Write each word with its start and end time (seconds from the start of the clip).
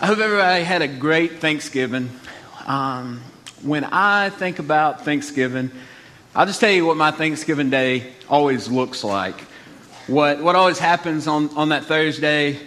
I 0.00 0.06
hope 0.06 0.20
everybody 0.20 0.62
had 0.62 0.80
a 0.80 0.86
great 0.86 1.40
Thanksgiving. 1.40 2.08
Um, 2.66 3.20
when 3.62 3.82
I 3.82 4.30
think 4.30 4.60
about 4.60 5.04
Thanksgiving, 5.04 5.72
I'll 6.36 6.46
just 6.46 6.60
tell 6.60 6.70
you 6.70 6.86
what 6.86 6.96
my 6.96 7.10
Thanksgiving 7.10 7.68
day 7.68 8.12
always 8.28 8.68
looks 8.68 9.02
like. 9.02 9.40
What, 10.06 10.40
what 10.40 10.54
always 10.54 10.78
happens 10.78 11.26
on, 11.26 11.48
on 11.56 11.70
that 11.70 11.86
Thursday 11.86 12.60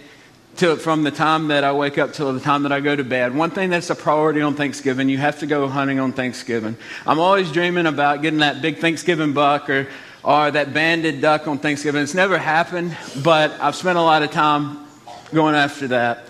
to, 0.56 0.76
from 0.76 1.04
the 1.04 1.10
time 1.10 1.48
that 1.48 1.64
I 1.64 1.72
wake 1.72 1.96
up 1.96 2.12
till 2.12 2.34
the 2.34 2.38
time 2.38 2.64
that 2.64 2.72
I 2.72 2.80
go 2.80 2.94
to 2.94 3.02
bed. 3.02 3.34
One 3.34 3.50
thing 3.50 3.70
that's 3.70 3.88
a 3.88 3.94
priority 3.94 4.42
on 4.42 4.54
Thanksgiving, 4.54 5.08
you 5.08 5.16
have 5.16 5.38
to 5.38 5.46
go 5.46 5.66
hunting 5.68 6.00
on 6.00 6.12
Thanksgiving. 6.12 6.76
I'm 7.06 7.18
always 7.18 7.50
dreaming 7.50 7.86
about 7.86 8.20
getting 8.20 8.40
that 8.40 8.60
big 8.60 8.76
Thanksgiving 8.76 9.32
buck 9.32 9.70
or, 9.70 9.88
or 10.22 10.50
that 10.50 10.74
banded 10.74 11.22
duck 11.22 11.48
on 11.48 11.56
Thanksgiving. 11.56 12.02
It's 12.02 12.12
never 12.12 12.36
happened, 12.36 12.94
but 13.24 13.52
I've 13.52 13.74
spent 13.74 13.96
a 13.96 14.02
lot 14.02 14.22
of 14.22 14.30
time 14.32 14.86
going 15.32 15.54
after 15.54 15.88
that. 15.88 16.26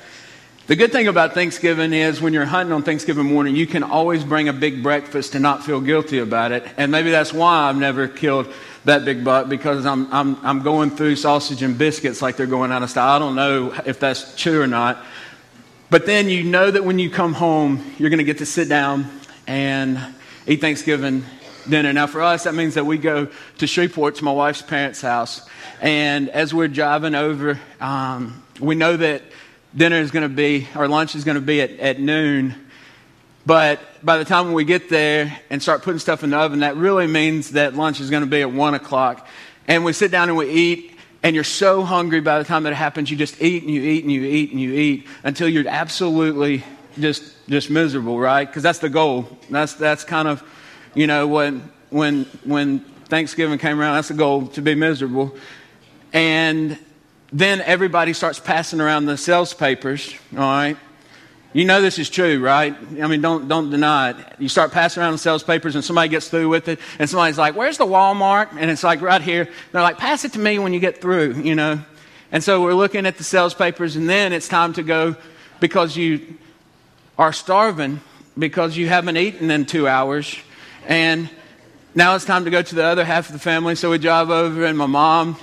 The 0.73 0.77
good 0.77 0.91
thing 0.91 1.07
about 1.07 1.34
Thanksgiving 1.34 1.93
is 1.93 2.22
when 2.22 2.32
you're 2.32 2.46
hunting 2.46 2.72
on 2.72 2.82
Thanksgiving 2.82 3.26
morning, 3.26 3.54
you 3.54 3.67
can 3.67 3.82
always 3.82 4.25
bring 4.25 4.49
a 4.49 4.54
big 4.54 4.82
breakfast 4.82 5.35
and 5.35 5.43
not 5.43 5.63
feel 5.63 5.82
guilty 5.82 6.18
about 6.18 6.50
it. 6.50 6.64
And 6.79 6.90
maybe 6.90 7.11
that's 7.11 7.30
why 7.30 7.68
I've 7.68 7.76
never 7.76 8.08
killed 8.08 8.50
that 8.86 9.04
big 9.04 9.22
buck 9.22 9.50
because 9.50 9.85
I'm, 9.85 10.11
I'm, 10.11 10.39
I'm 10.43 10.63
going 10.63 10.89
through 10.89 11.16
sausage 11.16 11.63
and 11.63 11.77
biscuits 11.77 12.22
like 12.22 12.39
they're 12.39 12.46
going 12.46 12.72
out 12.72 12.82
of 12.82 12.89
style. 12.89 13.16
I 13.16 13.18
don't 13.18 13.35
know 13.35 13.75
if 13.85 14.00
that's 14.00 14.35
true 14.35 14.63
or 14.63 14.66
not. 14.66 15.04
But 15.90 16.07
then 16.07 16.30
you 16.30 16.43
know 16.43 16.71
that 16.71 16.82
when 16.82 16.99
you 16.99 17.11
come 17.11 17.35
home, 17.35 17.94
you're 17.99 18.08
going 18.08 18.16
to 18.16 18.25
get 18.25 18.39
to 18.39 18.46
sit 18.46 18.66
down 18.71 19.11
and 19.46 20.00
eat 20.46 20.63
Thanksgiving 20.63 21.22
dinner. 21.68 21.93
Now, 21.93 22.07
for 22.07 22.22
us, 22.22 22.44
that 22.44 22.54
means 22.54 22.77
that 22.77 22.86
we 22.86 22.96
go 22.96 23.29
to 23.58 23.66
Shreveport 23.66 24.14
to 24.14 24.25
my 24.25 24.32
wife's 24.32 24.63
parents' 24.63 25.02
house. 25.02 25.46
And 25.82 26.30
as 26.30 26.54
we're 26.54 26.68
driving 26.68 27.14
over, 27.14 27.61
um, 27.79 28.43
we 28.58 28.75
know 28.75 28.96
that 28.96 29.21
dinner 29.76 29.96
is 29.96 30.11
going 30.11 30.29
to 30.29 30.35
be, 30.35 30.68
our 30.75 30.89
lunch 30.89 31.14
is 31.14 31.25
going 31.25 31.36
to 31.36 31.40
be 31.40 31.61
at, 31.61 31.71
at 31.79 32.00
noon. 32.00 32.55
But 33.44 33.80
by 34.05 34.19
the 34.19 34.24
time 34.24 34.52
we 34.52 34.64
get 34.64 34.88
there 34.88 35.38
and 35.50 35.62
start 35.62 35.83
putting 35.83 35.98
stuff 35.98 36.22
in 36.22 36.30
the 36.30 36.36
oven, 36.36 36.60
that 36.60 36.77
really 36.77 37.06
means 37.06 37.52
that 37.52 37.74
lunch 37.74 38.00
is 38.00 38.10
going 38.10 38.22
to 38.22 38.28
be 38.28 38.42
at 38.42 38.52
1 38.52 38.74
o'clock. 38.74 39.27
And 39.66 39.84
we 39.84 39.92
sit 39.92 40.10
down 40.10 40.28
and 40.28 40.36
we 40.36 40.50
eat, 40.50 40.97
and 41.22 41.34
you're 41.34 41.44
so 41.44 41.82
hungry 41.82 42.20
by 42.20 42.38
the 42.38 42.44
time 42.44 42.64
that 42.64 42.74
happens, 42.74 43.10
you 43.10 43.16
just 43.16 43.41
eat 43.41 43.62
and 43.62 43.72
you 43.72 43.82
eat 43.82 44.05
and 44.05 44.12
you 44.12 44.24
eat 44.24 44.50
and 44.50 44.60
you 44.60 44.72
eat 44.74 45.06
until 45.24 45.48
you're 45.48 45.69
absolutely 45.69 46.64
just, 46.98 47.22
just 47.48 47.70
miserable, 47.70 48.19
right? 48.19 48.47
Because 48.47 48.62
that's 48.62 48.80
the 48.80 48.88
goal. 48.88 49.38
That's, 49.50 49.75
that's 49.75 50.04
kind 50.04 50.28
of, 50.28 50.42
you 50.94 51.06
know, 51.06 51.27
when, 51.27 51.70
when, 51.91 52.25
when 52.44 52.80
Thanksgiving 53.06 53.58
came 53.58 53.80
around, 53.80 53.94
that's 53.94 54.08
the 54.08 54.14
goal, 54.14 54.47
to 54.48 54.62
be 54.62 54.75
miserable. 54.75 55.34
And 56.12 56.78
then 57.33 57.62
everybody 57.62 58.12
starts 58.12 58.38
passing 58.38 58.80
around 58.80 59.06
the 59.06 59.16
sales 59.16 59.55
papers, 59.55 60.14
all 60.33 60.38
right? 60.38 60.77
You 61.55 61.64
know 61.64 61.83
this 61.83 61.98
is 61.98 62.08
true, 62.08 62.41
right? 62.41 62.75
I 63.00 63.06
mean, 63.06 63.20
don't, 63.20 63.47
don't 63.47 63.70
deny 63.70 64.11
it. 64.11 64.16
You 64.38 64.48
start 64.48 64.72
passing 64.72 65.02
around 65.02 65.12
the 65.12 65.19
sales 65.19 65.42
papers 65.42 65.75
and 65.75 65.84
somebody 65.84 66.08
gets 66.08 66.28
through 66.28 66.48
with 66.48 66.69
it 66.69 66.78
and 66.98 67.08
somebody's 67.08 67.36
like, 67.36 67.55
where's 67.55 67.77
the 67.77 67.84
Walmart? 67.84 68.48
And 68.58 68.70
it's 68.70 68.83
like 68.83 69.03
right 69.03 69.20
here. 69.20 69.48
They're 69.70 69.83
like, 69.83 69.98
pass 69.98 70.25
it 70.25 70.33
to 70.34 70.38
me 70.38 70.58
when 70.58 70.72
you 70.72 70.80
get 70.80 71.03
through, 71.03 71.42
you 71.42 71.55
know? 71.55 71.80
And 72.30 72.42
so 72.42 72.62
we're 72.62 72.75
looking 72.75 73.05
at 73.05 73.19
the 73.19 73.25
sales 73.25 73.53
papers 73.53 73.97
and 73.97 74.08
then 74.08 74.33
it's 74.33 74.48
time 74.48 74.72
to 74.75 74.83
go 74.83 75.16
because 75.60 75.94
you 75.94 76.38
are 77.19 77.33
starving 77.34 78.00
because 78.38 78.77
you 78.77 78.88
haven't 78.88 79.19
eaten 79.19 79.50
in 79.50 79.66
two 79.66 79.86
hours. 79.86 80.34
And 80.86 81.28
now 81.94 82.14
it's 82.14 82.25
time 82.25 82.44
to 82.44 82.50
go 82.50 82.62
to 82.62 82.75
the 82.75 82.84
other 82.84 83.05
half 83.05 83.27
of 83.28 83.34
the 83.34 83.38
family. 83.38 83.75
So 83.75 83.91
we 83.91 83.98
drive 83.98 84.30
over 84.30 84.64
and 84.64 84.78
my 84.78 84.86
mom 84.86 85.36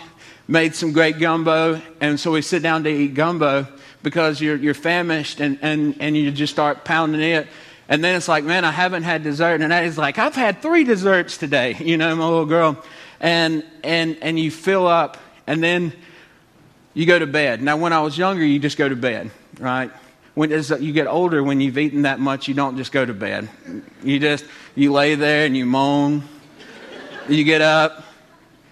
made 0.50 0.74
some 0.74 0.92
great 0.92 1.20
gumbo, 1.20 1.80
and 2.02 2.20
so 2.20 2.32
we 2.32 2.42
sit 2.42 2.64
down 2.64 2.84
to 2.84 2.90
eat 2.90 3.14
gumbo 3.14 3.68
because 4.02 4.42
you're, 4.42 4.56
you're 4.56 4.74
famished 4.74 5.40
and, 5.40 5.60
and, 5.62 5.96
and 6.00 6.18
you 6.18 6.32
just 6.32 6.52
start 6.52 6.84
pounding 6.84 7.22
it. 7.22 7.48
And 7.88 8.04
then 8.04 8.16
it's 8.16 8.28
like, 8.28 8.44
man, 8.44 8.66
I 8.66 8.72
haven't 8.72 9.04
had 9.04 9.22
dessert. 9.22 9.62
And 9.62 9.72
Addie's 9.72 9.98
like, 9.98 10.18
I've 10.18 10.34
had 10.34 10.64
three 10.64 10.84
desserts 10.84 11.38
today, 11.38 11.76
you 11.80 11.98
know, 11.98 12.16
my 12.16 12.26
little 12.26 12.48
girl. 12.48 12.84
And, 13.20 13.64
and, 13.84 14.18
and 14.22 14.40
you 14.40 14.50
fill 14.50 14.88
up, 14.88 15.18
and 15.46 15.64
then 15.64 15.94
you 16.96 17.06
go 17.06 17.20
to 17.20 17.28
bed. 17.28 17.62
Now, 17.62 17.78
when 17.78 17.94
I 17.94 18.02
was 18.02 18.18
younger, 18.18 18.44
you 18.44 18.58
just 18.58 18.78
go 18.78 18.90
to 18.90 18.96
bed, 18.96 19.30
right? 19.60 19.92
When 20.34 20.52
as 20.52 20.72
you 20.72 20.94
get 20.94 21.06
older, 21.06 21.44
when 21.44 21.62
you've 21.62 21.78
eaten 21.78 22.04
that 22.04 22.20
much, 22.20 22.48
you 22.48 22.56
don't 22.56 22.76
just 22.76 22.92
go 22.92 23.06
to 23.06 23.14
bed. 23.14 23.50
You 24.04 24.20
just, 24.20 24.46
you 24.74 24.94
lay 24.94 25.14
there 25.14 25.46
and 25.46 25.56
you 25.56 25.68
moan. 25.68 26.24
You 27.28 27.44
get 27.44 27.62
up, 27.62 28.04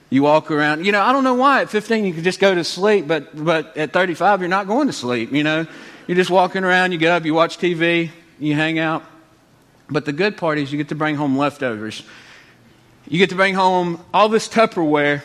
you 0.10 0.24
walk 0.24 0.52
around. 0.52 0.86
You 0.86 0.92
know, 0.92 1.02
I 1.02 1.12
don't 1.12 1.24
know 1.24 1.34
why 1.34 1.62
at 1.62 1.70
15 1.70 2.06
you 2.06 2.14
can 2.14 2.24
just 2.24 2.40
go 2.40 2.56
to 2.56 2.64
sleep, 2.64 3.08
but, 3.08 3.36
but 3.36 3.76
at 3.76 3.94
35 3.94 4.42
you're 4.42 4.50
not 4.50 4.68
going 4.68 4.88
to 4.88 4.94
sleep, 4.94 5.32
you 5.32 5.44
know. 5.44 5.66
You're 6.08 6.16
just 6.16 6.30
walking 6.30 6.64
around, 6.64 6.94
you 6.94 6.98
get 6.98 7.12
up, 7.12 7.26
you 7.26 7.34
watch 7.34 7.58
TV, 7.58 8.12
you 8.40 8.56
hang 8.56 8.80
out. 8.80 9.04
But 9.90 10.06
the 10.06 10.14
good 10.14 10.38
part 10.38 10.58
is 10.58 10.72
you 10.72 10.78
get 10.78 10.90
to 10.90 10.96
bring 10.96 11.16
home 11.16 11.38
leftovers. 11.38 12.04
You 13.08 13.18
get 13.18 13.30
to 13.30 13.36
bring 13.36 13.56
home 13.56 14.04
all 14.14 14.30
this 14.30 14.48
Tupperware 14.48 15.24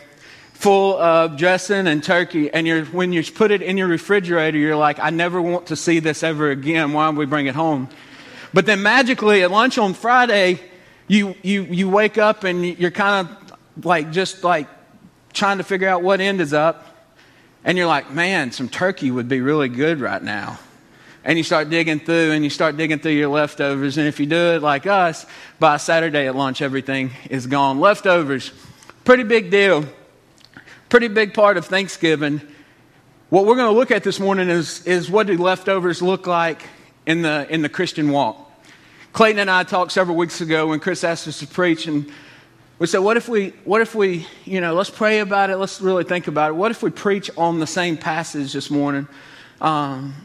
full 0.53 0.97
of 0.97 1.35
dressing 1.37 1.87
and 1.87 2.01
turkey, 2.01 2.49
and 2.49 2.65
you're, 2.65 2.85
when 2.85 3.11
you 3.11 3.23
put 3.23 3.51
it 3.51 3.61
in 3.61 3.77
your 3.77 3.87
refrigerator, 3.87 4.57
you're 4.57 4.77
like, 4.77 4.99
I 4.99 5.09
never 5.09 5.41
want 5.41 5.67
to 5.67 5.75
see 5.75 5.99
this 5.99 6.23
ever 6.23 6.51
again. 6.51 6.93
Why 6.93 7.05
don't 7.05 7.17
we 7.17 7.25
bring 7.25 7.47
it 7.47 7.55
home? 7.55 7.89
But 8.53 8.65
then 8.65 8.83
magically 8.83 9.43
at 9.43 9.51
lunch 9.51 9.77
on 9.77 9.93
Friday, 9.93 10.59
you, 11.07 11.35
you, 11.41 11.63
you 11.63 11.89
wake 11.89 12.17
up 12.17 12.45
and 12.45 12.63
you're 12.63 12.91
kind 12.91 13.27
of 13.27 13.42
like 13.81 14.11
just 14.11 14.43
like 14.43 14.67
trying 15.33 15.57
to 15.57 15.63
figure 15.63 15.87
out 15.87 16.03
what 16.03 16.21
end 16.21 16.41
is 16.41 16.53
up, 16.53 16.87
and 17.63 17.77
you're 17.77 17.87
like, 17.87 18.11
man, 18.11 18.51
some 18.51 18.69
turkey 18.69 19.09
would 19.09 19.27
be 19.27 19.41
really 19.41 19.69
good 19.69 19.99
right 19.99 20.21
now. 20.21 20.59
And 21.25 21.37
you 21.37 21.43
start 21.43 21.69
digging 21.69 22.01
through 22.01 22.31
and 22.31 22.43
you 22.43 22.49
start 22.49 22.75
digging 22.75 22.99
through 22.99 23.13
your 23.13 23.29
leftovers. 23.29 23.97
And 23.97 24.07
if 24.07 24.19
you 24.19 24.25
do 24.25 24.35
it 24.35 24.61
like 24.61 24.85
us, 24.85 25.25
by 25.57 25.77
Saturday 25.77 26.27
at 26.27 26.35
lunch, 26.35 26.61
everything 26.61 27.11
is 27.29 27.47
gone. 27.47 27.79
Leftovers, 27.79 28.51
pretty 29.05 29.23
big 29.23 29.49
deal, 29.49 29.85
pretty 30.89 31.07
big 31.07 31.33
part 31.33 31.55
of 31.55 31.65
Thanksgiving. 31.65 32.41
What 33.29 33.45
we're 33.45 33.55
going 33.55 33.73
to 33.73 33.77
look 33.79 33.89
at 33.89 34.03
this 34.03 34.19
morning 34.19 34.49
is, 34.49 34.85
is 34.85 35.09
what 35.09 35.27
do 35.27 35.37
leftovers 35.37 36.01
look 36.01 36.27
like 36.27 36.61
in 37.05 37.21
the, 37.21 37.47
in 37.49 37.61
the 37.61 37.69
Christian 37.69 38.11
walk. 38.11 38.51
Clayton 39.13 39.39
and 39.39 39.49
I 39.49 39.63
talked 39.63 39.93
several 39.93 40.17
weeks 40.17 40.41
ago 40.41 40.67
when 40.67 40.81
Chris 40.81 41.03
asked 41.03 41.27
us 41.27 41.39
to 41.39 41.47
preach, 41.47 41.87
and 41.87 42.11
we 42.79 42.87
said, 42.87 42.99
what 42.99 43.17
if 43.17 43.29
we, 43.29 43.49
what 43.65 43.81
if 43.81 43.93
we, 43.93 44.25
you 44.45 44.59
know, 44.59 44.73
let's 44.73 44.89
pray 44.89 45.19
about 45.19 45.49
it. 45.49 45.57
Let's 45.57 45.79
really 45.79 46.03
think 46.03 46.27
about 46.27 46.51
it. 46.51 46.53
What 46.53 46.71
if 46.71 46.81
we 46.81 46.89
preach 46.89 47.29
on 47.37 47.59
the 47.59 47.67
same 47.67 47.97
passage 47.97 48.53
this 48.53 48.69
morning? 48.69 49.07
Um, 49.61 50.15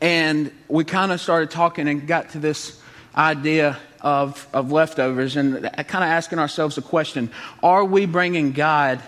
and 0.00 0.50
we 0.68 0.84
kind 0.84 1.12
of 1.12 1.20
started 1.20 1.50
talking 1.50 1.88
and 1.88 2.06
got 2.06 2.30
to 2.30 2.38
this 2.38 2.80
idea 3.16 3.78
of, 4.00 4.46
of 4.52 4.72
leftovers 4.72 5.36
and 5.36 5.54
kind 5.62 6.04
of 6.04 6.10
asking 6.10 6.38
ourselves 6.38 6.76
a 6.76 6.82
question 6.82 7.30
Are 7.62 7.84
we 7.84 8.06
bringing 8.06 8.52
God 8.52 9.00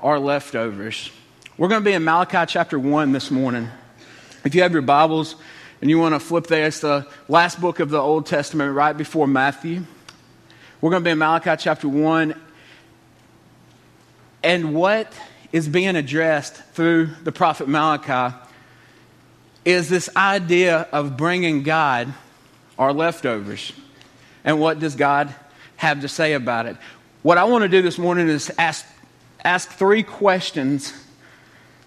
our 0.00 0.18
leftovers? 0.18 1.10
We're 1.58 1.68
going 1.68 1.82
to 1.82 1.84
be 1.84 1.94
in 1.94 2.02
Malachi 2.02 2.44
chapter 2.48 2.78
1 2.78 3.12
this 3.12 3.30
morning. 3.30 3.68
If 4.44 4.54
you 4.54 4.62
have 4.62 4.72
your 4.72 4.82
Bibles 4.82 5.36
and 5.80 5.90
you 5.90 5.98
want 5.98 6.14
to 6.14 6.20
flip 6.20 6.46
there, 6.48 6.66
it's 6.66 6.80
the 6.80 7.06
last 7.28 7.60
book 7.60 7.78
of 7.78 7.90
the 7.90 8.00
Old 8.00 8.26
Testament 8.26 8.74
right 8.74 8.96
before 8.96 9.28
Matthew. 9.28 9.84
We're 10.82 10.90
going 10.90 11.04
to 11.04 11.04
be 11.04 11.12
in 11.12 11.18
Malachi 11.18 11.54
chapter 11.56 11.88
1. 11.88 12.34
And 14.42 14.74
what 14.74 15.12
is 15.52 15.68
being 15.68 15.94
addressed 15.94 16.56
through 16.56 17.06
the 17.22 17.30
prophet 17.30 17.68
Malachi 17.68 18.36
is 19.64 19.88
this 19.88 20.10
idea 20.16 20.88
of 20.90 21.16
bringing 21.16 21.62
God 21.62 22.12
our 22.80 22.92
leftovers. 22.92 23.72
And 24.44 24.58
what 24.58 24.80
does 24.80 24.96
God 24.96 25.32
have 25.76 26.00
to 26.00 26.08
say 26.08 26.32
about 26.32 26.66
it? 26.66 26.76
What 27.22 27.38
I 27.38 27.44
want 27.44 27.62
to 27.62 27.68
do 27.68 27.80
this 27.80 27.96
morning 27.96 28.28
is 28.28 28.50
ask, 28.58 28.84
ask 29.44 29.70
three 29.70 30.02
questions 30.02 30.92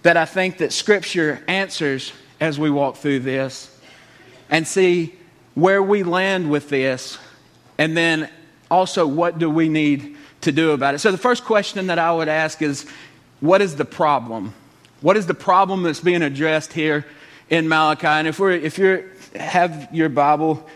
that 0.03 0.15
I 0.15 0.23
think 0.23 0.59
that 0.59 0.71
Scripture 0.71 1.43
answers 1.49 2.13
as 2.39 2.57
we 2.57 2.69
walk 2.69 2.95
through 2.95 3.19
this 3.19 3.77
and 4.49 4.65
see 4.65 5.15
where 5.53 5.83
we 5.83 6.03
land 6.03 6.49
with 6.49 6.69
this 6.69 7.17
and 7.77 7.97
then 7.97 8.29
also, 8.69 9.05
what 9.05 9.37
do 9.37 9.49
we 9.49 9.69
need 9.69 10.17
to 10.41 10.51
do 10.51 10.71
about 10.71 10.95
it? 10.95 10.99
So, 10.99 11.11
the 11.11 11.17
first 11.17 11.45
question 11.45 11.87
that 11.87 11.99
I 11.99 12.11
would 12.11 12.27
ask 12.27 12.61
is 12.61 12.85
what 13.39 13.61
is 13.61 13.75
the 13.75 13.85
problem? 13.85 14.53
What 15.01 15.17
is 15.17 15.27
the 15.27 15.33
problem 15.33 15.83
that's 15.83 15.99
being 15.99 16.23
addressed 16.23 16.73
here 16.73 17.05
in 17.49 17.67
Malachi? 17.67 18.07
And 18.07 18.27
if, 18.27 18.39
we're, 18.39 18.51
if 18.51 18.77
you 18.77 19.09
have 19.35 19.89
your 19.93 20.09
Bible, 20.09 20.67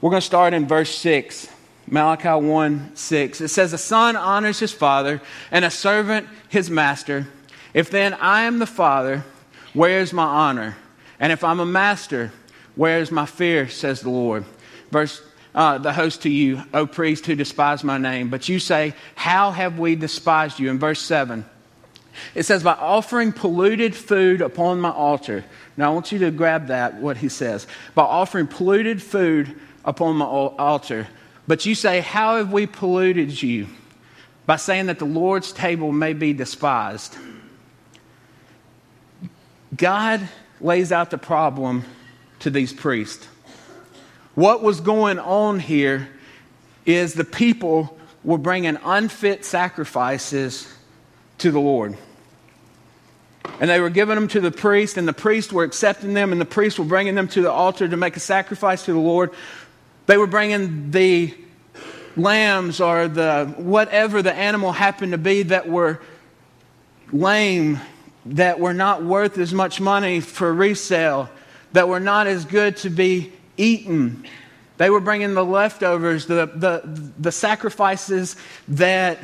we're 0.00 0.10
going 0.10 0.20
to 0.20 0.26
start 0.26 0.52
in 0.52 0.66
verse 0.66 0.94
6. 0.96 1.48
Malachi 1.88 2.28
1 2.28 2.96
6. 2.96 3.40
It 3.40 3.48
says, 3.48 3.72
A 3.72 3.78
son 3.78 4.16
honors 4.16 4.58
his 4.58 4.72
father, 4.72 5.20
and 5.50 5.64
a 5.64 5.70
servant 5.70 6.26
his 6.48 6.68
master. 6.68 7.28
If 7.72 7.90
then 7.90 8.14
I 8.14 8.42
am 8.42 8.58
the 8.58 8.66
father, 8.66 9.24
where 9.72 10.00
is 10.00 10.12
my 10.12 10.24
honor? 10.24 10.76
And 11.20 11.32
if 11.32 11.44
I'm 11.44 11.60
a 11.60 11.66
master, 11.66 12.32
where 12.74 12.98
is 12.98 13.10
my 13.10 13.26
fear, 13.26 13.68
says 13.68 14.00
the 14.00 14.10
Lord? 14.10 14.44
Verse 14.90 15.22
uh, 15.56 15.78
the 15.78 15.92
host 15.92 16.22
to 16.22 16.28
you, 16.28 16.62
O 16.74 16.86
priest 16.86 17.24
who 17.24 17.34
despise 17.34 17.82
my 17.82 17.96
name. 17.96 18.28
But 18.28 18.48
you 18.48 18.58
say, 18.58 18.94
How 19.14 19.50
have 19.50 19.78
we 19.78 19.96
despised 19.96 20.60
you? 20.60 20.70
In 20.70 20.78
verse 20.78 21.00
7, 21.00 21.46
It 22.34 22.42
says, 22.44 22.62
by 22.62 22.74
offering 22.74 23.32
polluted 23.32 23.96
food 23.96 24.42
upon 24.42 24.80
my 24.80 24.90
altar. 24.90 25.44
Now, 25.78 25.90
I 25.90 25.94
want 25.94 26.12
you 26.12 26.18
to 26.20 26.30
grab 26.30 26.66
that, 26.66 26.96
what 26.96 27.16
he 27.16 27.30
says. 27.30 27.66
By 27.94 28.02
offering 28.04 28.46
polluted 28.46 29.02
food 29.02 29.58
upon 29.84 30.16
my 30.16 30.26
altar. 30.26 31.08
But 31.48 31.64
you 31.64 31.74
say, 31.74 32.00
How 32.00 32.36
have 32.36 32.52
we 32.52 32.66
polluted 32.66 33.42
you? 33.42 33.66
By 34.44 34.56
saying 34.56 34.86
that 34.86 34.98
the 34.98 35.06
Lord's 35.06 35.52
table 35.52 35.90
may 35.90 36.12
be 36.12 36.34
despised. 36.34 37.16
God 39.74 40.28
lays 40.60 40.92
out 40.92 41.10
the 41.10 41.18
problem 41.18 41.84
to 42.40 42.50
these 42.50 42.72
priests. 42.72 43.26
What 44.36 44.62
was 44.62 44.82
going 44.82 45.18
on 45.18 45.60
here 45.60 46.10
is 46.84 47.14
the 47.14 47.24
people 47.24 47.96
were 48.22 48.36
bringing 48.36 48.76
unfit 48.84 49.46
sacrifices 49.46 50.70
to 51.38 51.50
the 51.50 51.58
Lord. 51.58 51.96
And 53.60 53.70
they 53.70 53.80
were 53.80 53.88
giving 53.88 54.14
them 54.14 54.28
to 54.28 54.40
the 54.42 54.50
priest, 54.50 54.98
and 54.98 55.08
the 55.08 55.14
priests 55.14 55.54
were 55.54 55.64
accepting 55.64 56.12
them, 56.12 56.32
and 56.32 56.40
the 56.40 56.44
priests 56.44 56.78
were 56.78 56.84
bringing 56.84 57.14
them 57.14 57.28
to 57.28 57.40
the 57.40 57.50
altar 57.50 57.88
to 57.88 57.96
make 57.96 58.14
a 58.14 58.20
sacrifice 58.20 58.84
to 58.84 58.92
the 58.92 58.98
Lord. 58.98 59.30
They 60.04 60.18
were 60.18 60.26
bringing 60.26 60.90
the 60.90 61.34
lambs 62.14 62.78
or 62.78 63.08
the 63.08 63.54
whatever 63.56 64.20
the 64.20 64.34
animal 64.34 64.72
happened 64.72 65.12
to 65.12 65.18
be 65.18 65.44
that 65.44 65.66
were 65.66 65.98
lame, 67.10 67.80
that 68.26 68.60
were 68.60 68.74
not 68.74 69.02
worth 69.02 69.38
as 69.38 69.54
much 69.54 69.80
money 69.80 70.20
for 70.20 70.52
resale, 70.52 71.30
that 71.72 71.88
were 71.88 72.00
not 72.00 72.26
as 72.26 72.44
good 72.44 72.76
to 72.78 72.90
be 72.90 73.32
eaten. 73.56 74.26
They 74.76 74.90
were 74.90 75.00
bringing 75.00 75.34
the 75.34 75.44
leftovers, 75.44 76.26
the, 76.26 76.46
the, 76.46 77.10
the 77.18 77.32
sacrifices 77.32 78.36
that 78.68 79.18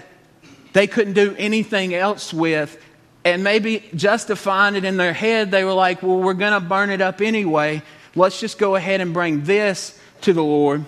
they 0.72 0.86
couldn't 0.86 1.12
do 1.12 1.34
anything 1.38 1.94
else 1.94 2.32
with. 2.32 2.82
And 3.24 3.44
maybe 3.44 3.88
justifying 3.94 4.74
it 4.74 4.84
in 4.84 4.96
their 4.96 5.12
head, 5.12 5.50
they 5.50 5.64
were 5.64 5.74
like, 5.74 6.02
well, 6.02 6.18
we're 6.18 6.34
going 6.34 6.54
to 6.54 6.60
burn 6.60 6.90
it 6.90 7.00
up 7.00 7.20
anyway. 7.20 7.82
Let's 8.14 8.40
just 8.40 8.58
go 8.58 8.74
ahead 8.74 9.00
and 9.00 9.14
bring 9.14 9.44
this 9.44 9.98
to 10.22 10.32
the 10.32 10.42
Lord, 10.42 10.84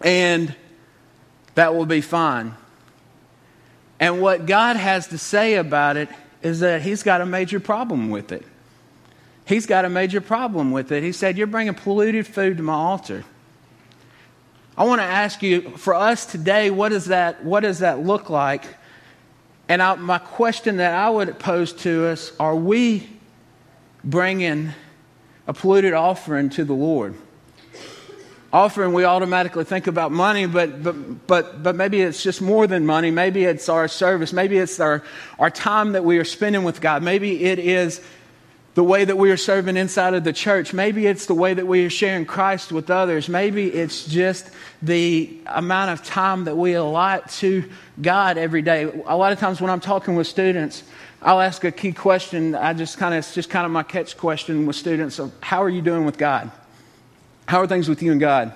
and 0.00 0.54
that 1.54 1.74
will 1.74 1.86
be 1.86 2.00
fine. 2.00 2.54
And 3.98 4.20
what 4.20 4.46
God 4.46 4.76
has 4.76 5.08
to 5.08 5.18
say 5.18 5.54
about 5.54 5.96
it 5.96 6.08
is 6.42 6.60
that 6.60 6.82
He's 6.82 7.02
got 7.02 7.20
a 7.20 7.26
major 7.26 7.60
problem 7.60 8.10
with 8.10 8.32
it. 8.32 8.44
He's 9.46 9.66
got 9.66 9.84
a 9.84 9.88
major 9.88 10.20
problem 10.20 10.72
with 10.72 10.90
it. 10.90 11.02
He 11.02 11.12
said, 11.12 11.38
You're 11.38 11.46
bringing 11.46 11.74
polluted 11.74 12.26
food 12.26 12.56
to 12.56 12.62
my 12.62 12.74
altar. 12.74 13.24
I 14.76 14.84
want 14.84 15.00
to 15.00 15.06
ask 15.06 15.42
you, 15.42 15.70
for 15.70 15.94
us 15.94 16.26
today, 16.26 16.70
what 16.70 16.90
does 16.90 17.06
that, 17.06 17.42
what 17.44 17.60
does 17.60 17.78
that 17.78 18.00
look 18.00 18.28
like? 18.28 18.64
And 19.68 19.80
I, 19.80 19.94
my 19.94 20.18
question 20.18 20.76
that 20.76 20.94
I 20.94 21.08
would 21.08 21.38
pose 21.38 21.72
to 21.74 22.06
us 22.08 22.32
are 22.38 22.54
we 22.54 23.08
bringing 24.04 24.72
a 25.46 25.54
polluted 25.54 25.94
offering 25.94 26.50
to 26.50 26.64
the 26.64 26.74
Lord? 26.74 27.14
Offering, 28.52 28.92
we 28.92 29.04
automatically 29.04 29.64
think 29.64 29.86
about 29.86 30.12
money, 30.12 30.46
but, 30.46 30.82
but, 30.82 31.26
but, 31.26 31.62
but 31.62 31.76
maybe 31.76 32.00
it's 32.00 32.22
just 32.22 32.40
more 32.42 32.66
than 32.66 32.84
money. 32.84 33.10
Maybe 33.10 33.44
it's 33.44 33.68
our 33.68 33.86
service. 33.86 34.32
Maybe 34.32 34.58
it's 34.58 34.78
our, 34.80 35.02
our 35.38 35.50
time 35.50 35.92
that 35.92 36.04
we 36.04 36.18
are 36.18 36.24
spending 36.24 36.64
with 36.64 36.80
God. 36.80 37.02
Maybe 37.02 37.44
it 37.44 37.58
is 37.58 38.00
the 38.76 38.84
way 38.84 39.06
that 39.06 39.16
we 39.16 39.30
are 39.30 39.38
serving 39.38 39.78
inside 39.78 40.12
of 40.12 40.22
the 40.22 40.34
church. 40.34 40.74
Maybe 40.74 41.06
it's 41.06 41.24
the 41.24 41.34
way 41.34 41.54
that 41.54 41.66
we 41.66 41.86
are 41.86 41.90
sharing 41.90 42.26
Christ 42.26 42.70
with 42.72 42.90
others. 42.90 43.26
Maybe 43.26 43.68
it's 43.68 44.04
just 44.04 44.50
the 44.82 45.34
amount 45.46 45.92
of 45.92 46.04
time 46.06 46.44
that 46.44 46.58
we 46.58 46.74
allot 46.74 47.30
to 47.30 47.64
God 48.02 48.36
every 48.36 48.60
day. 48.60 48.82
A 49.06 49.16
lot 49.16 49.32
of 49.32 49.38
times 49.38 49.62
when 49.62 49.70
I'm 49.70 49.80
talking 49.80 50.14
with 50.14 50.26
students, 50.26 50.82
I'll 51.22 51.40
ask 51.40 51.64
a 51.64 51.72
key 51.72 51.92
question. 51.92 52.54
I 52.54 52.74
just 52.74 52.98
kind 52.98 53.14
of, 53.14 53.20
it's 53.20 53.34
just 53.34 53.48
kind 53.48 53.64
of 53.64 53.72
my 53.72 53.82
catch 53.82 54.18
question 54.18 54.66
with 54.66 54.76
students 54.76 55.18
of 55.18 55.32
how 55.40 55.62
are 55.62 55.70
you 55.70 55.80
doing 55.80 56.04
with 56.04 56.18
God? 56.18 56.50
How 57.48 57.62
are 57.62 57.66
things 57.66 57.88
with 57.88 58.02
you 58.02 58.12
and 58.12 58.20
God? 58.20 58.52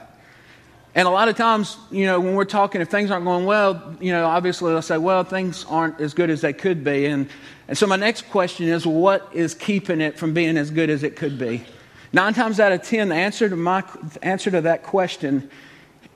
And 0.95 1.07
a 1.07 1.11
lot 1.11 1.29
of 1.29 1.37
times, 1.37 1.77
you 1.91 2.05
know, 2.07 2.19
when 2.19 2.35
we're 2.35 2.45
talking, 2.45 2.81
if 2.81 2.89
things 2.89 3.11
aren't 3.11 3.25
going 3.25 3.45
well, 3.45 3.95
you 4.01 4.13
know, 4.13 4.27
obviously 4.27 4.73
they'll 4.73 4.83
say, 4.83 4.99
well, 4.99 5.23
things 5.23 5.65
aren't 5.69 6.01
as 6.01 6.15
good 6.15 6.31
as 6.31 6.41
they 6.41 6.53
could 6.53 6.83
be. 6.83 7.07
And, 7.07 7.29
and 7.69 7.79
so 7.79 7.87
my 7.87 7.97
next 7.97 8.29
question 8.31 8.67
is, 8.67 8.85
what 8.87 9.29
is 9.33 9.55
keeping 9.55 10.01
it 10.01 10.19
from 10.19 10.35
being 10.35 10.57
as 10.57 10.71
good 10.71 10.91
as 10.91 11.05
it 11.05 11.15
could 11.15 11.39
be? 11.39 11.65
Nine 12.13 12.35
times 12.35 12.59
out 12.59 12.73
of 12.73 12.83
ten, 12.83 13.09
the 13.09 13.15
answer 13.15 13.49
to, 13.49 13.55
my, 13.55 13.85
answer 14.23 14.51
to 14.51 14.63
that 14.63 14.83
question 14.83 15.49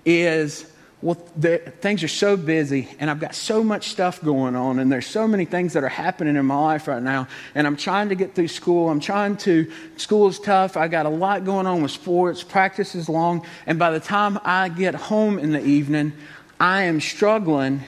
is 0.04 0.70
well, 1.04 1.18
the, 1.36 1.58
things 1.82 2.02
are 2.02 2.08
so 2.08 2.34
busy 2.34 2.88
and 2.98 3.10
I've 3.10 3.20
got 3.20 3.34
so 3.34 3.62
much 3.62 3.90
stuff 3.90 4.22
going 4.22 4.56
on 4.56 4.78
and 4.78 4.90
there's 4.90 5.06
so 5.06 5.28
many 5.28 5.44
things 5.44 5.74
that 5.74 5.84
are 5.84 5.88
happening 5.90 6.34
in 6.34 6.46
my 6.46 6.58
life 6.58 6.88
right 6.88 7.02
now. 7.02 7.28
And 7.54 7.66
I'm 7.66 7.76
trying 7.76 8.08
to 8.08 8.14
get 8.14 8.34
through 8.34 8.48
school. 8.48 8.88
I'm 8.88 9.00
trying 9.00 9.36
to, 9.38 9.70
school 9.98 10.28
is 10.28 10.40
tough. 10.40 10.78
I 10.78 10.88
got 10.88 11.04
a 11.04 11.10
lot 11.10 11.44
going 11.44 11.66
on 11.66 11.82
with 11.82 11.90
sports. 11.90 12.42
Practice 12.42 12.94
is 12.94 13.10
long. 13.10 13.46
And 13.66 13.78
by 13.78 13.90
the 13.90 14.00
time 14.00 14.40
I 14.44 14.70
get 14.70 14.94
home 14.94 15.38
in 15.38 15.52
the 15.52 15.62
evening, 15.62 16.14
I 16.58 16.84
am 16.84 17.02
struggling 17.02 17.82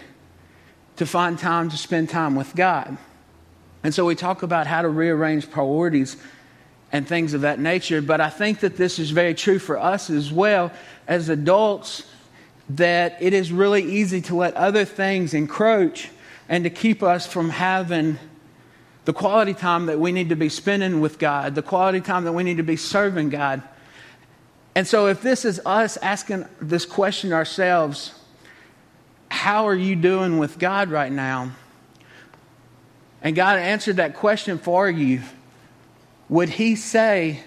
to 0.97 1.07
find 1.07 1.39
time 1.39 1.71
to 1.71 1.79
spend 1.79 2.11
time 2.11 2.35
with 2.35 2.55
God. 2.55 2.99
And 3.83 3.95
so 3.95 4.05
we 4.05 4.15
talk 4.15 4.43
about 4.43 4.67
how 4.67 4.83
to 4.83 4.91
rearrange 4.91 5.51
priorities 5.51 6.19
and 6.93 7.09
things 7.09 7.33
of 7.33 7.41
that 7.41 7.61
nature. 7.61 8.03
But 8.03 8.21
I 8.21 8.29
think 8.29 8.61
that 8.61 8.77
this 8.77 8.99
is 8.99 9.11
very 9.11 9.35
true 9.35 9.59
for 9.59 9.79
us 9.79 10.11
as 10.11 10.31
well 10.31 10.71
as 11.09 11.31
adults 11.31 12.03
that 12.71 13.17
it 13.21 13.33
is 13.33 13.53
really 13.53 13.83
easy 13.83 14.21
to 14.23 14.37
let 14.37 14.55
other 14.55 14.85
things 14.85 15.35
encroach 15.35 16.11
and 16.49 16.65
to 16.65 16.71
keep 16.71 17.03
us 17.03 17.27
from 17.27 17.51
having 17.51 18.19
the 19.05 19.13
quality 19.13 19.55
time 19.55 19.87
that 19.87 20.01
we 20.01 20.11
need 20.11 20.31
to 20.31 20.37
be 20.37 20.49
spending 20.49 21.01
with 21.01 21.19
God, 21.19 21.55
the 21.55 21.63
quality 21.63 22.01
time 22.01 22.25
that 22.25 22.33
we 22.33 22.43
need 22.43 22.57
to 22.57 22.65
be 22.65 22.77
serving 22.77 23.31
God. 23.31 23.63
And 24.75 24.87
so, 24.87 25.07
if 25.07 25.23
this 25.23 25.45
is 25.45 25.61
us 25.65 25.97
asking 25.99 26.45
this 26.61 26.85
question 26.85 27.33
ourselves, 27.33 28.13
how 29.31 29.69
are 29.69 29.75
you 29.75 29.97
doing 29.97 30.39
with 30.39 30.59
God 30.59 30.91
right 30.91 31.11
now? 31.11 31.53
And 33.23 33.35
God 33.35 33.59
answered 33.59 33.97
that 33.97 34.15
question 34.15 34.59
for 34.59 34.91
you. 34.91 35.23
Would 36.29 36.49
He 36.49 36.77
say 36.77 37.43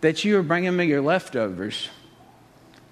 that 0.00 0.24
you 0.24 0.38
are 0.38 0.42
bringing 0.42 0.76
me 0.76 0.86
your 0.86 1.02
leftovers? 1.02 1.88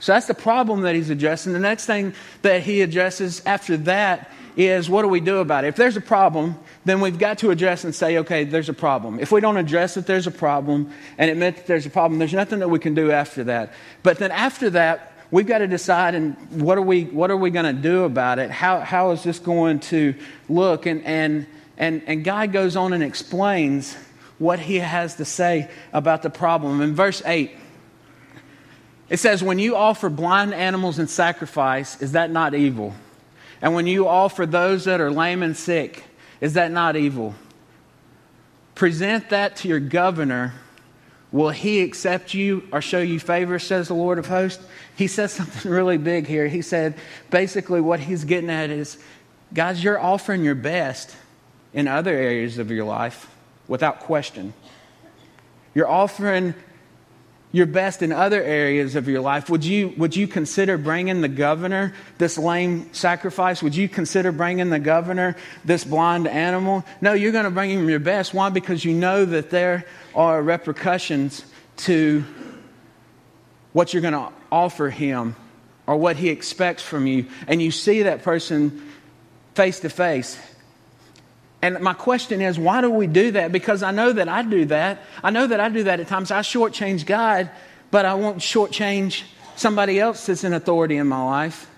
So 0.04 0.12
that's 0.12 0.26
the 0.26 0.34
problem 0.34 0.82
that 0.82 0.94
he's 0.94 1.08
addressing. 1.08 1.54
The 1.54 1.58
next 1.58 1.86
thing 1.86 2.12
that 2.42 2.62
he 2.62 2.82
addresses 2.82 3.40
after 3.46 3.78
that 3.78 4.30
is 4.54 4.90
what 4.90 5.00
do 5.00 5.08
we 5.08 5.20
do 5.20 5.38
about 5.38 5.64
it? 5.64 5.68
If 5.68 5.76
there's 5.76 5.96
a 5.96 6.02
problem, 6.02 6.56
then 6.84 7.00
we've 7.00 7.18
got 7.18 7.38
to 7.38 7.50
address 7.50 7.84
and 7.84 7.94
say, 7.94 8.18
okay, 8.18 8.44
there's 8.44 8.68
a 8.68 8.74
problem. 8.74 9.18
If 9.18 9.32
we 9.32 9.40
don't 9.40 9.56
address 9.56 9.94
that 9.94 10.06
there's 10.06 10.26
a 10.26 10.30
problem 10.30 10.90
and 11.16 11.30
admit 11.30 11.56
that 11.56 11.66
there's 11.66 11.86
a 11.86 11.90
problem, 11.90 12.18
there's 12.18 12.34
nothing 12.34 12.58
that 12.58 12.68
we 12.68 12.78
can 12.78 12.92
do 12.92 13.12
after 13.12 13.44
that. 13.44 13.72
But 14.02 14.18
then 14.18 14.30
after 14.30 14.68
that, 14.68 15.14
we've 15.30 15.46
got 15.46 15.60
to 15.60 15.66
decide 15.66 16.14
and 16.14 16.36
what 16.50 16.76
are 16.76 16.82
we 16.82 17.04
what 17.04 17.30
are 17.30 17.38
we 17.38 17.48
going 17.48 17.74
to 17.74 17.82
do 17.82 18.04
about 18.04 18.38
it? 18.38 18.50
How 18.50 18.80
how 18.80 19.12
is 19.12 19.22
this 19.22 19.38
going 19.38 19.80
to 19.80 20.14
look? 20.50 20.84
And 20.84 21.02
and 21.04 21.46
and 21.78 22.02
and 22.06 22.22
God 22.22 22.52
goes 22.52 22.76
on 22.76 22.92
and 22.92 23.02
explains 23.02 23.96
what 24.38 24.58
he 24.58 24.80
has 24.80 25.14
to 25.14 25.24
say 25.24 25.70
about 25.94 26.22
the 26.22 26.28
problem. 26.28 26.82
In 26.82 26.94
verse 26.94 27.22
8, 27.24 27.56
it 29.08 29.18
says, 29.18 29.42
When 29.42 29.58
you 29.58 29.76
offer 29.76 30.08
blind 30.08 30.54
animals 30.54 30.98
in 30.98 31.08
sacrifice, 31.08 32.00
is 32.00 32.12
that 32.12 32.30
not 32.30 32.54
evil? 32.54 32.94
And 33.60 33.74
when 33.74 33.86
you 33.86 34.08
offer 34.08 34.46
those 34.46 34.84
that 34.84 35.00
are 35.00 35.10
lame 35.10 35.42
and 35.42 35.56
sick, 35.56 36.04
is 36.40 36.54
that 36.54 36.70
not 36.70 36.96
evil? 36.96 37.34
Present 38.74 39.30
that 39.30 39.56
to 39.56 39.68
your 39.68 39.80
governor. 39.80 40.54
Will 41.32 41.50
he 41.50 41.80
accept 41.80 42.34
you 42.34 42.68
or 42.72 42.80
show 42.80 43.00
you 43.00 43.18
favor, 43.18 43.58
says 43.58 43.88
the 43.88 43.94
Lord 43.94 44.18
of 44.18 44.26
hosts? 44.26 44.64
He 44.96 45.06
says 45.06 45.32
something 45.34 45.70
really 45.70 45.98
big 45.98 46.26
here. 46.26 46.46
He 46.46 46.62
said, 46.62 46.94
basically, 47.30 47.80
what 47.80 48.00
he's 48.00 48.24
getting 48.24 48.50
at 48.50 48.70
is, 48.70 48.98
guys, 49.52 49.82
you're 49.82 49.98
offering 49.98 50.44
your 50.44 50.54
best 50.54 51.16
in 51.72 51.88
other 51.88 52.12
areas 52.12 52.58
of 52.58 52.70
your 52.70 52.84
life 52.84 53.28
without 53.66 54.00
question. 54.00 54.54
You're 55.74 55.88
offering 55.88 56.54
your 57.54 57.66
best 57.66 58.02
in 58.02 58.10
other 58.10 58.42
areas 58.42 58.96
of 58.96 59.06
your 59.06 59.20
life, 59.20 59.48
would 59.48 59.64
you, 59.64 59.94
would 59.96 60.16
you 60.16 60.26
consider 60.26 60.76
bringing 60.76 61.20
the 61.20 61.28
governor 61.28 61.94
this 62.18 62.36
lame 62.36 62.92
sacrifice? 62.92 63.62
Would 63.62 63.76
you 63.76 63.88
consider 63.88 64.32
bringing 64.32 64.70
the 64.70 64.80
governor 64.80 65.36
this 65.64 65.84
blind 65.84 66.26
animal? 66.26 66.84
No, 67.00 67.12
you're 67.12 67.30
going 67.30 67.44
to 67.44 67.52
bring 67.52 67.70
him 67.70 67.88
your 67.88 68.00
best. 68.00 68.34
Why? 68.34 68.50
Because 68.50 68.84
you 68.84 68.92
know 68.92 69.24
that 69.24 69.50
there 69.50 69.86
are 70.16 70.42
repercussions 70.42 71.44
to 71.76 72.24
what 73.72 73.94
you're 73.94 74.02
going 74.02 74.14
to 74.14 74.32
offer 74.50 74.90
him 74.90 75.36
or 75.86 75.96
what 75.96 76.16
he 76.16 76.30
expects 76.30 76.82
from 76.82 77.06
you. 77.06 77.26
And 77.46 77.62
you 77.62 77.70
see 77.70 78.02
that 78.02 78.24
person 78.24 78.90
face 79.54 79.78
to 79.78 79.90
face. 79.90 80.36
And 81.64 81.80
my 81.80 81.94
question 81.94 82.42
is, 82.42 82.58
why 82.58 82.82
do 82.82 82.90
we 82.90 83.06
do 83.06 83.30
that? 83.30 83.50
Because 83.50 83.82
I 83.82 83.90
know 83.90 84.12
that 84.12 84.28
I 84.28 84.42
do 84.42 84.66
that. 84.66 84.98
I 85.22 85.30
know 85.30 85.46
that 85.46 85.60
I 85.60 85.70
do 85.70 85.84
that 85.84 85.98
at 85.98 86.08
times. 86.08 86.30
I 86.30 86.40
shortchange 86.40 87.06
God, 87.06 87.50
but 87.90 88.04
I 88.04 88.12
won't 88.12 88.38
shortchange 88.38 89.22
somebody 89.56 89.98
else 89.98 90.26
that's 90.26 90.44
in 90.44 90.52
authority 90.52 90.96
in 90.98 91.06
my 91.06 91.24
life. 91.24 91.70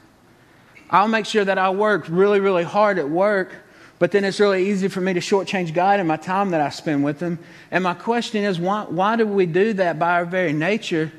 I'll 0.91 1.07
make 1.07 1.27
sure 1.27 1.45
that 1.45 1.59
I 1.59 1.71
work 1.71 2.07
really, 2.09 2.41
really 2.41 2.65
hard 2.65 2.99
at 2.99 3.09
work 3.09 3.53
But 3.99 4.13
then 4.13 4.25
it's 4.25 4.41
really 4.41 4.69
easy 4.69 4.89
for 4.89 5.01
me 5.01 5.15
to 5.15 5.21
shortchange 5.21 5.73
God 5.73 5.99
and 6.01 6.09
my 6.09 6.19
time 6.19 6.51
that 6.51 6.61
I 6.61 6.69
spend 6.69 7.03
with 7.03 7.21
Him. 7.21 7.39
And 7.71 7.83
my 7.83 7.95
question 7.95 8.45
is, 8.45 8.59
why, 8.59 8.85
why 8.85 9.17
do 9.17 9.27
we 9.27 9.47
do 9.47 9.73
that 9.75 9.99
by 9.99 10.13
our 10.13 10.27
very 10.27 10.53
nature? 10.53 11.13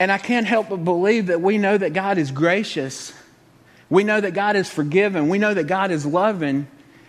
And 0.00 0.10
I 0.10 0.18
can't 0.18 0.46
help 0.46 0.70
but 0.70 0.78
believe 0.78 1.26
that 1.26 1.40
we 1.40 1.58
know 1.58 1.78
that 1.78 1.92
God 1.92 2.18
is 2.18 2.30
gracious. 2.30 3.12
We 3.88 4.02
know 4.04 4.20
that 4.20 4.34
God 4.34 4.56
is 4.56 4.68
forgiving. 4.68 5.28
We 5.28 5.38
know 5.38 5.54
that 5.54 5.64
God 5.64 5.90
is 5.90 6.04
loving. 6.04 6.66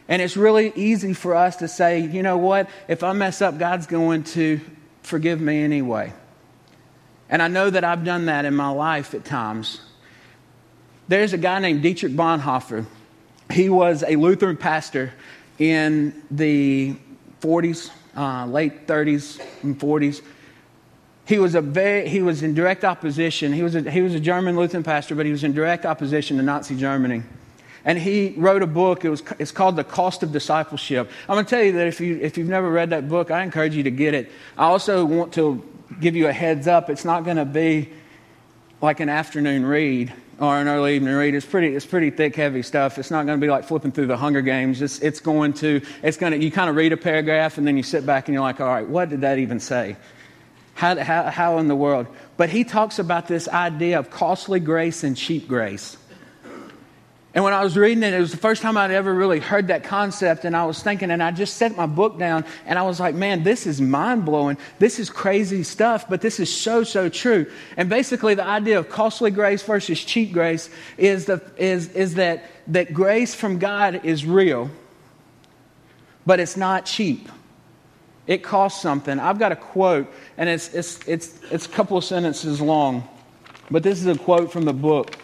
And 0.09 0.23
it's 0.23 0.35
really 0.35 0.73
easy 0.75 1.13
for 1.13 1.35
us 1.35 1.57
to 1.57 1.67
say, 1.67 1.99
you 1.99 2.23
know 2.23 2.37
what? 2.37 2.67
If 2.87 3.03
I 3.03 3.13
mess 3.13 3.43
up, 3.43 3.59
God's 3.59 3.85
going 3.85 4.23
to 4.23 4.59
forgive 5.03 5.39
me 5.39 5.63
anyway. 5.63 6.11
And 7.29 7.43
I 7.43 7.47
know 7.47 7.69
that 7.69 7.83
I've 7.83 8.03
done 8.03 8.25
that 8.25 8.43
in 8.43 8.55
my 8.55 8.69
life 8.69 9.13
at 9.13 9.23
times. 9.23 9.81
There's 11.07 11.33
a 11.33 11.37
guy 11.37 11.59
named 11.59 11.83
Dietrich 11.83 12.13
Bonhoeffer. 12.13 12.87
He 13.51 13.69
was 13.69 14.03
a 14.03 14.15
Lutheran 14.15 14.57
pastor 14.57 15.13
in 15.59 16.23
the 16.31 16.95
40s, 17.41 17.91
uh, 18.17 18.47
late 18.47 18.87
30s 18.87 19.39
and 19.61 19.79
40s. 19.79 20.23
He 21.27 21.37
was, 21.37 21.53
a 21.53 21.61
very, 21.61 22.09
he 22.09 22.23
was 22.23 22.41
in 22.41 22.55
direct 22.55 22.83
opposition. 22.83 23.53
He 23.53 23.61
was, 23.61 23.75
a, 23.75 23.89
he 23.89 24.01
was 24.01 24.15
a 24.15 24.19
German 24.19 24.55
Lutheran 24.55 24.83
pastor, 24.83 25.13
but 25.13 25.27
he 25.27 25.31
was 25.31 25.43
in 25.43 25.53
direct 25.53 25.85
opposition 25.85 26.37
to 26.37 26.43
Nazi 26.43 26.75
Germany. 26.75 27.21
And 27.85 27.97
he 27.97 28.33
wrote 28.37 28.61
a 28.61 28.67
book. 28.67 29.05
It 29.05 29.09
was, 29.09 29.23
it's 29.39 29.51
called 29.51 29.75
The 29.75 29.83
Cost 29.83 30.23
of 30.23 30.31
Discipleship. 30.31 31.09
I'm 31.27 31.35
going 31.35 31.45
to 31.45 31.49
tell 31.49 31.63
you 31.63 31.71
that 31.73 31.87
if, 31.87 32.01
you, 32.01 32.17
if 32.21 32.37
you've 32.37 32.49
never 32.49 32.69
read 32.69 32.89
that 32.89 33.07
book, 33.07 33.31
I 33.31 33.43
encourage 33.43 33.75
you 33.75 33.83
to 33.83 33.91
get 33.91 34.13
it. 34.13 34.31
I 34.57 34.65
also 34.65 35.05
want 35.05 35.33
to 35.33 35.63
give 35.99 36.15
you 36.15 36.27
a 36.27 36.33
heads 36.33 36.67
up. 36.67 36.89
It's 36.89 37.05
not 37.05 37.23
going 37.23 37.37
to 37.37 37.45
be 37.45 37.89
like 38.81 38.99
an 38.99 39.09
afternoon 39.09 39.65
read 39.65 40.13
or 40.39 40.57
an 40.57 40.67
early 40.67 40.95
evening 40.95 41.13
read. 41.13 41.35
It's 41.35 41.45
pretty, 41.45 41.75
it's 41.75 41.85
pretty 41.85 42.11
thick, 42.11 42.35
heavy 42.35 42.61
stuff. 42.61 42.97
It's 42.97 43.11
not 43.11 43.25
going 43.25 43.39
to 43.39 43.45
be 43.45 43.49
like 43.49 43.65
flipping 43.65 43.91
through 43.91 44.07
the 44.07 44.17
Hunger 44.17 44.41
Games. 44.41 44.81
It's, 44.81 44.99
it's 44.99 45.19
going 45.19 45.53
to, 45.53 45.81
it's 46.01 46.17
going 46.17 46.33
to, 46.33 46.39
you 46.39 46.51
kind 46.51 46.69
of 46.69 46.75
read 46.75 46.93
a 46.93 46.97
paragraph 46.97 47.57
and 47.57 47.67
then 47.67 47.75
you 47.75 47.83
sit 47.83 48.05
back 48.05 48.27
and 48.27 48.33
you're 48.33 48.43
like, 48.43 48.61
all 48.61 48.67
right, 48.67 48.87
what 48.87 49.09
did 49.09 49.21
that 49.21 49.39
even 49.39 49.59
say? 49.59 49.97
How, 50.75 50.97
how, 50.97 51.23
how 51.23 51.57
in 51.57 51.67
the 51.67 51.75
world? 51.75 52.07
But 52.37 52.49
he 52.49 52.63
talks 52.63 52.99
about 52.99 53.27
this 53.27 53.49
idea 53.49 53.99
of 53.99 54.09
costly 54.09 54.61
grace 54.61 55.03
and 55.03 55.17
cheap 55.17 55.47
grace. 55.47 55.97
And 57.35 57.43
when 57.43 57.53
I 57.53 57.63
was 57.63 57.77
reading 57.77 58.01
it, 58.01 58.13
it 58.13 58.19
was 58.19 58.31
the 58.31 58.37
first 58.37 58.63
time 58.63 58.75
I'd 58.75 58.89
ever 58.89 59.13
really 59.13 59.39
heard 59.39 59.67
that 59.67 59.83
concept. 59.83 60.45
And 60.45 60.57
I 60.57 60.65
was 60.65 60.81
thinking, 60.81 61.11
and 61.11 61.21
I 61.21 61.29
just 61.29 61.57
set 61.57 61.77
my 61.77 61.85
book 61.85 62.17
down 62.17 62.43
and 62.65 62.79
I 62.79 62.81
was 62.81 62.99
like, 62.99 63.13
man, 63.13 63.43
this 63.43 63.67
is 63.67 63.79
mind 63.79 64.25
blowing. 64.25 64.57
This 64.79 64.97
is 64.97 65.11
crazy 65.11 65.61
stuff, 65.61 66.09
but 66.09 66.21
this 66.21 66.39
is 66.39 66.51
so, 66.55 66.83
so 66.83 67.07
true. 67.07 67.45
And 67.77 67.87
basically, 67.87 68.33
the 68.33 68.45
idea 68.45 68.79
of 68.79 68.89
costly 68.89 69.29
grace 69.29 69.61
versus 69.61 70.03
cheap 70.03 70.33
grace 70.33 70.71
is, 70.97 71.25
the, 71.25 71.43
is, 71.57 71.89
is 71.89 72.15
that, 72.15 72.45
that 72.67 72.93
grace 72.93 73.35
from 73.35 73.59
God 73.59 74.03
is 74.03 74.25
real, 74.25 74.71
but 76.25 76.39
it's 76.39 76.57
not 76.57 76.85
cheap. 76.85 77.29
It 78.25 78.41
costs 78.43 78.81
something. 78.81 79.19
I've 79.19 79.39
got 79.39 79.51
a 79.51 79.55
quote, 79.55 80.11
and 80.37 80.49
it's, 80.49 80.73
it's, 80.73 80.99
it's, 81.07 81.39
it's 81.51 81.67
a 81.67 81.69
couple 81.69 81.95
of 81.95 82.03
sentences 82.03 82.59
long, 82.59 83.07
but 83.69 83.83
this 83.83 83.99
is 83.99 84.07
a 84.07 84.17
quote 84.17 84.51
from 84.51 84.65
the 84.65 84.73
book 84.73 85.15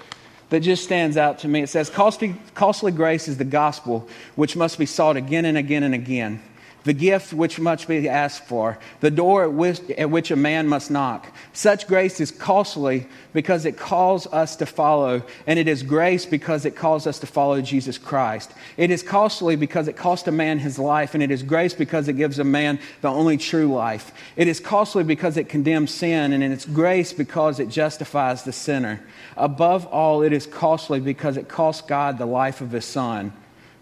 that 0.55 0.61
just 0.61 0.85
stands 0.85 1.17
out 1.17 1.39
to 1.39 1.49
me. 1.49 1.63
It 1.63 1.67
says, 1.67 1.89
Costly, 1.89 2.33
costly 2.53 2.93
grace 2.93 3.27
is 3.27 3.37
the 3.37 3.43
gospel 3.43 4.07
which 4.35 4.55
must 4.55 4.79
be 4.79 4.85
sought 4.85 5.17
again 5.17 5.43
and 5.43 5.57
again 5.57 5.83
and 5.83 5.93
again 5.93 6.41
the 6.85 6.93
gift 6.93 7.33
which 7.33 7.59
must 7.59 7.87
be 7.87 8.07
asked 8.07 8.45
for, 8.45 8.77
the 9.01 9.11
door 9.11 9.43
at 9.43 9.53
which, 9.53 9.81
at 9.97 10.09
which, 10.09 10.31
a 10.31 10.35
man 10.35 10.67
must 10.67 10.89
knock. 10.91 11.27
Such 11.51 11.87
grace 11.87 12.21
is 12.21 12.31
costly 12.31 13.07
because 13.33 13.65
it 13.65 13.77
calls 13.77 14.27
us 14.27 14.55
to 14.57 14.67
follow, 14.67 15.23
and 15.47 15.59
it 15.59 15.67
is 15.67 15.81
grace 15.81 16.25
because 16.25 16.63
it 16.63 16.75
calls 16.75 17.07
us 17.07 17.19
to 17.19 17.27
follow 17.27 17.59
Jesus 17.59 17.97
Christ. 17.97 18.51
It 18.77 18.91
is 18.91 19.01
costly 19.01 19.55
because 19.55 19.87
it 19.87 19.97
cost 19.97 20.27
a 20.27 20.31
man 20.31 20.59
his 20.59 20.77
life, 20.77 21.15
and 21.15 21.23
it 21.23 21.31
is 21.31 21.41
grace 21.41 21.73
because 21.73 22.07
it 22.07 22.13
gives 22.13 22.37
a 22.37 22.43
man 22.43 22.79
the 23.01 23.09
only 23.09 23.37
true 23.37 23.73
life. 23.73 24.13
It 24.35 24.47
is 24.47 24.59
costly 24.59 25.03
because 25.03 25.37
it 25.37 25.49
condemns 25.49 25.91
sin, 25.91 26.33
and 26.33 26.43
it's 26.43 26.65
grace 26.65 27.13
because 27.13 27.59
it 27.59 27.69
justifies 27.69 28.43
the 28.43 28.53
sinner. 28.53 29.01
Above 29.35 29.87
all, 29.87 30.21
it 30.21 30.33
is 30.33 30.45
costly 30.45 30.99
because 30.99 31.35
it 31.35 31.49
cost 31.49 31.87
God 31.87 32.19
the 32.19 32.27
life 32.27 32.61
of 32.61 32.71
his 32.71 32.85
son. 32.85 33.33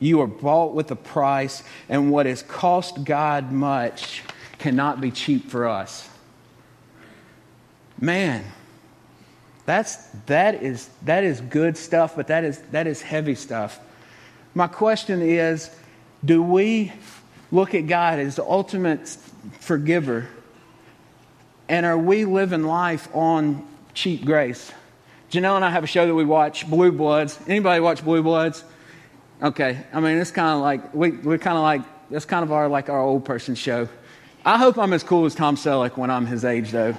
You 0.03 0.19
are 0.19 0.27
bought 0.27 0.73
with 0.73 0.91
a 0.91 0.97
price, 0.97 1.63
and 1.87 2.11
what 2.11 2.25
has 2.25 2.43
cost 2.43 3.05
God 3.05 3.53
much 3.53 4.21
cannot 4.57 4.99
be 4.99 5.11
cheap 5.11 5.49
for 5.49 5.65
us. 5.65 6.09
Man, 8.01 8.43
that's, 9.65 9.95
that, 10.25 10.61
is, 10.61 10.89
that 11.03 11.23
is 11.23 11.39
good 11.39 11.77
stuff, 11.77 12.17
but 12.17 12.27
that 12.27 12.43
is, 12.43 12.59
that 12.71 12.85
is 12.85 13.01
heavy 13.01 13.33
stuff. 13.33 13.79
My 14.53 14.67
question 14.67 15.21
is 15.21 15.73
do 16.25 16.43
we 16.43 16.91
look 17.49 17.73
at 17.73 17.87
God 17.87 18.19
as 18.19 18.35
the 18.35 18.43
ultimate 18.43 19.07
forgiver, 19.61 20.27
and 21.69 21.85
are 21.85 21.97
we 21.97 22.25
living 22.25 22.63
life 22.63 23.07
on 23.15 23.65
cheap 23.93 24.25
grace? 24.25 24.69
Janelle 25.31 25.55
and 25.55 25.63
I 25.63 25.69
have 25.69 25.85
a 25.85 25.87
show 25.87 26.05
that 26.05 26.13
we 26.13 26.25
watch, 26.25 26.69
Blue 26.69 26.91
Bloods. 26.91 27.39
Anybody 27.47 27.79
watch 27.79 28.03
Blue 28.03 28.21
Bloods? 28.21 28.65
Okay, 29.41 29.85
I 29.91 29.99
mean 29.99 30.17
it's 30.17 30.31
kind 30.31 30.55
of 30.55 30.61
like 30.61 30.93
we 30.93 31.11
we're 31.11 31.37
kind 31.37 31.57
of 31.57 31.63
like 31.63 31.81
that's 32.09 32.25
kind 32.25 32.43
of 32.43 32.51
our 32.51 32.69
like 32.69 32.89
our 32.89 33.01
old 33.01 33.25
person 33.25 33.55
show. 33.55 33.89
I 34.45 34.57
hope 34.57 34.77
I'm 34.77 34.93
as 34.93 35.03
cool 35.03 35.25
as 35.25 35.35
Tom 35.35 35.55
Selleck 35.55 35.97
when 35.97 36.09
I'm 36.09 36.25
his 36.25 36.45
age 36.45 36.71
though, 36.71 36.95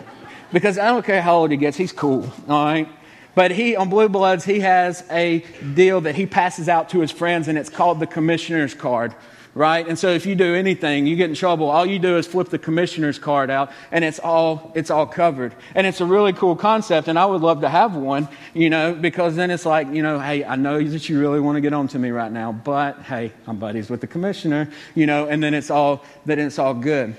because 0.52 0.78
I 0.78 0.86
don't 0.86 1.04
care 1.04 1.22
how 1.22 1.36
old 1.36 1.50
he 1.50 1.56
gets, 1.56 1.76
he's 1.76 1.92
cool. 1.92 2.30
All 2.48 2.64
right. 2.64 2.88
But 3.34 3.50
he, 3.50 3.74
on 3.74 3.90
Blue 3.90 4.08
Bloods, 4.08 4.44
he 4.44 4.60
has 4.60 5.04
a 5.10 5.44
deal 5.74 6.00
that 6.02 6.14
he 6.14 6.24
passes 6.24 6.68
out 6.68 6.90
to 6.90 7.00
his 7.00 7.10
friends, 7.10 7.48
and 7.48 7.58
it's 7.58 7.68
called 7.68 7.98
the 7.98 8.06
commissioner's 8.06 8.74
card 8.74 9.12
right? 9.54 9.86
And 9.86 9.98
so 9.98 10.08
if 10.08 10.26
you 10.26 10.34
do 10.34 10.54
anything, 10.54 11.06
you 11.06 11.16
get 11.16 11.30
in 11.30 11.36
trouble. 11.36 11.70
All 11.70 11.86
you 11.86 11.98
do 11.98 12.18
is 12.18 12.26
flip 12.26 12.48
the 12.48 12.58
commissioner's 12.58 13.18
card 13.18 13.50
out, 13.50 13.70
and 13.90 14.04
it's 14.04 14.18
all 14.18 14.72
it's 14.74 14.90
all 14.90 15.06
covered. 15.06 15.54
And 15.74 15.86
it's 15.86 16.00
a 16.00 16.06
really 16.06 16.32
cool 16.32 16.56
concept, 16.56 17.08
and 17.08 17.18
I 17.18 17.26
would 17.26 17.42
love 17.42 17.60
to 17.62 17.68
have 17.68 17.94
one, 17.94 18.28
you 18.52 18.70
know, 18.70 18.94
because 18.94 19.36
then 19.36 19.50
it's 19.50 19.66
like, 19.66 19.88
you 19.88 20.02
know, 20.02 20.18
hey, 20.18 20.44
I 20.44 20.56
know 20.56 20.82
that 20.82 21.08
you 21.08 21.20
really 21.20 21.40
want 21.40 21.56
to 21.56 21.60
get 21.60 21.72
on 21.72 21.88
to 21.88 21.98
me 21.98 22.10
right 22.10 22.32
now, 22.32 22.52
but 22.52 23.00
hey, 23.02 23.32
I'm 23.46 23.58
buddies 23.58 23.90
with 23.90 24.00
the 24.00 24.06
commissioner, 24.06 24.70
you 24.94 25.06
know, 25.06 25.26
and 25.26 25.42
then 25.42 25.54
it's 25.54 25.70
all 25.70 26.04
then 26.26 26.38
it's 26.38 26.58
all 26.58 26.74
good. 26.74 27.16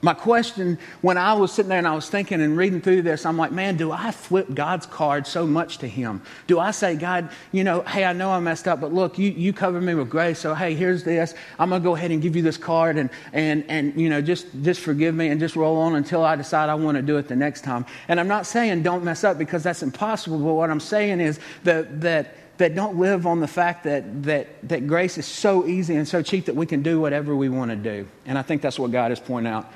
My 0.00 0.14
question 0.14 0.78
when 1.00 1.18
I 1.18 1.32
was 1.32 1.52
sitting 1.52 1.68
there 1.68 1.78
and 1.78 1.88
I 1.88 1.94
was 1.94 2.08
thinking 2.08 2.40
and 2.40 2.56
reading 2.56 2.80
through 2.80 3.02
this, 3.02 3.26
I'm 3.26 3.36
like, 3.36 3.50
man, 3.50 3.76
do 3.76 3.90
I 3.90 4.12
flip 4.12 4.54
God's 4.54 4.86
card 4.86 5.26
so 5.26 5.44
much 5.44 5.78
to 5.78 5.88
Him? 5.88 6.22
Do 6.46 6.60
I 6.60 6.70
say, 6.70 6.94
God, 6.94 7.30
you 7.50 7.64
know, 7.64 7.80
hey, 7.80 8.04
I 8.04 8.12
know 8.12 8.30
I 8.30 8.38
messed 8.38 8.68
up, 8.68 8.80
but 8.80 8.92
look, 8.92 9.18
you, 9.18 9.30
you 9.30 9.52
covered 9.52 9.80
me 9.80 9.94
with 9.94 10.08
grace, 10.08 10.38
so 10.38 10.54
hey, 10.54 10.74
here's 10.74 11.02
this. 11.02 11.34
I'm 11.58 11.70
going 11.70 11.82
to 11.82 11.84
go 11.84 11.96
ahead 11.96 12.12
and 12.12 12.22
give 12.22 12.36
you 12.36 12.42
this 12.42 12.56
card 12.56 12.96
and, 12.96 13.10
and, 13.32 13.64
and 13.68 14.00
you 14.00 14.08
know, 14.08 14.22
just, 14.22 14.46
just 14.62 14.80
forgive 14.80 15.16
me 15.16 15.28
and 15.28 15.40
just 15.40 15.56
roll 15.56 15.78
on 15.78 15.96
until 15.96 16.24
I 16.24 16.36
decide 16.36 16.68
I 16.68 16.76
want 16.76 16.96
to 16.96 17.02
do 17.02 17.16
it 17.16 17.26
the 17.26 17.36
next 17.36 17.64
time. 17.64 17.84
And 18.06 18.20
I'm 18.20 18.28
not 18.28 18.46
saying 18.46 18.84
don't 18.84 19.02
mess 19.02 19.24
up 19.24 19.36
because 19.36 19.64
that's 19.64 19.82
impossible, 19.82 20.38
but 20.38 20.54
what 20.54 20.70
I'm 20.70 20.80
saying 20.80 21.20
is 21.20 21.40
that, 21.64 22.00
that, 22.02 22.36
that 22.58 22.76
don't 22.76 22.98
live 22.98 23.26
on 23.26 23.40
the 23.40 23.48
fact 23.48 23.82
that, 23.82 24.22
that, 24.22 24.68
that 24.68 24.86
grace 24.86 25.18
is 25.18 25.26
so 25.26 25.66
easy 25.66 25.96
and 25.96 26.06
so 26.06 26.22
cheap 26.22 26.44
that 26.44 26.54
we 26.54 26.66
can 26.66 26.82
do 26.82 27.00
whatever 27.00 27.34
we 27.34 27.48
want 27.48 27.72
to 27.72 27.76
do. 27.76 28.06
And 28.26 28.38
I 28.38 28.42
think 28.42 28.62
that's 28.62 28.78
what 28.78 28.92
God 28.92 29.10
is 29.10 29.18
pointing 29.18 29.52
out. 29.52 29.72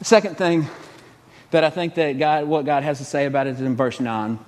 The 0.00 0.06
second 0.06 0.36
thing 0.36 0.66
that 1.50 1.62
I 1.62 1.70
think 1.70 1.94
that 1.94 2.18
God, 2.18 2.46
what 2.46 2.64
God 2.64 2.82
has 2.82 2.98
to 2.98 3.04
say 3.04 3.26
about 3.26 3.46
it 3.46 3.50
is 3.50 3.60
in 3.60 3.76
verse 3.76 4.00
9. 4.00 4.38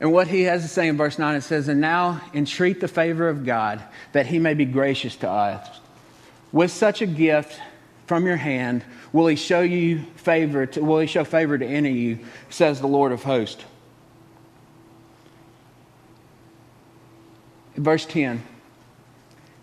And 0.00 0.12
what 0.12 0.28
he 0.28 0.42
has 0.42 0.62
to 0.62 0.68
say 0.68 0.86
in 0.86 0.98
verse 0.98 1.18
9, 1.18 1.36
it 1.36 1.40
says, 1.40 1.68
And 1.68 1.80
now 1.80 2.20
entreat 2.34 2.80
the 2.80 2.88
favor 2.88 3.28
of 3.28 3.46
God, 3.46 3.82
that 4.12 4.26
he 4.26 4.38
may 4.38 4.52
be 4.52 4.66
gracious 4.66 5.16
to 5.16 5.30
us. 5.30 5.80
With 6.52 6.70
such 6.70 7.00
a 7.00 7.06
gift 7.06 7.58
from 8.06 8.26
your 8.26 8.36
hand, 8.36 8.84
will 9.14 9.28
he 9.28 9.36
show 9.36 9.62
you 9.62 10.02
favor, 10.16 10.66
to, 10.66 10.84
will 10.84 10.98
he 10.98 11.06
show 11.06 11.24
favor 11.24 11.56
to 11.56 11.66
any 11.66 11.88
of 11.88 11.96
you, 11.96 12.18
says 12.50 12.80
the 12.80 12.86
Lord 12.86 13.12
of 13.12 13.22
hosts. 13.22 13.64
Verse 17.76 18.04
10, 18.04 18.42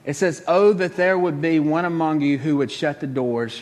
it 0.06 0.16
says, 0.16 0.44
Oh, 0.48 0.74
that 0.74 0.96
there 0.96 1.20
would 1.20 1.40
be 1.40 1.60
one 1.60 1.86
among 1.86 2.22
you 2.22 2.40
who 2.40 2.58
would 2.58 2.72
shut 2.72 3.00
the 3.00 3.08
doors 3.08 3.62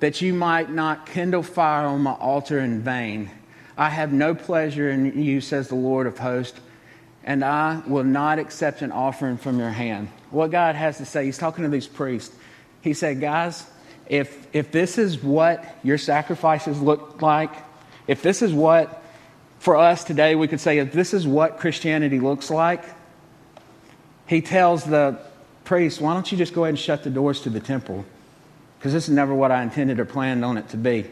that 0.00 0.20
you 0.22 0.34
might 0.34 0.70
not 0.70 1.06
kindle 1.06 1.42
fire 1.42 1.86
on 1.86 2.00
my 2.00 2.12
altar 2.12 2.58
in 2.58 2.82
vain. 2.82 3.30
I 3.76 3.90
have 3.90 4.12
no 4.12 4.34
pleasure 4.34 4.90
in 4.90 5.22
you, 5.22 5.40
says 5.40 5.68
the 5.68 5.74
Lord 5.74 6.06
of 6.06 6.18
hosts, 6.18 6.58
and 7.22 7.44
I 7.44 7.82
will 7.86 8.04
not 8.04 8.38
accept 8.38 8.82
an 8.82 8.92
offering 8.92 9.36
from 9.36 9.58
your 9.58 9.70
hand. 9.70 10.08
What 10.30 10.50
God 10.50 10.74
has 10.74 10.98
to 10.98 11.06
say, 11.06 11.26
He's 11.26 11.38
talking 11.38 11.64
to 11.64 11.70
these 11.70 11.86
priests. 11.86 12.34
He 12.80 12.94
said, 12.94 13.20
Guys, 13.20 13.66
if, 14.06 14.46
if 14.54 14.72
this 14.72 14.98
is 14.98 15.22
what 15.22 15.64
your 15.82 15.98
sacrifices 15.98 16.80
look 16.80 17.22
like, 17.22 17.52
if 18.06 18.22
this 18.22 18.42
is 18.42 18.52
what, 18.52 19.02
for 19.58 19.76
us 19.76 20.02
today, 20.02 20.34
we 20.34 20.48
could 20.48 20.60
say, 20.60 20.78
if 20.78 20.92
this 20.92 21.12
is 21.12 21.26
what 21.26 21.58
Christianity 21.58 22.20
looks 22.20 22.50
like, 22.50 22.84
He 24.26 24.40
tells 24.40 24.84
the 24.84 25.18
priest, 25.64 26.00
Why 26.00 26.14
don't 26.14 26.30
you 26.32 26.38
just 26.38 26.54
go 26.54 26.64
ahead 26.64 26.70
and 26.70 26.78
shut 26.78 27.04
the 27.04 27.10
doors 27.10 27.42
to 27.42 27.50
the 27.50 27.60
temple? 27.60 28.04
Because 28.80 28.94
this 28.94 29.10
is 29.10 29.14
never 29.14 29.34
what 29.34 29.52
I 29.52 29.62
intended 29.62 30.00
or 30.00 30.06
planned 30.06 30.42
on 30.42 30.56
it 30.56 30.70
to 30.70 30.78
be. 30.78 31.04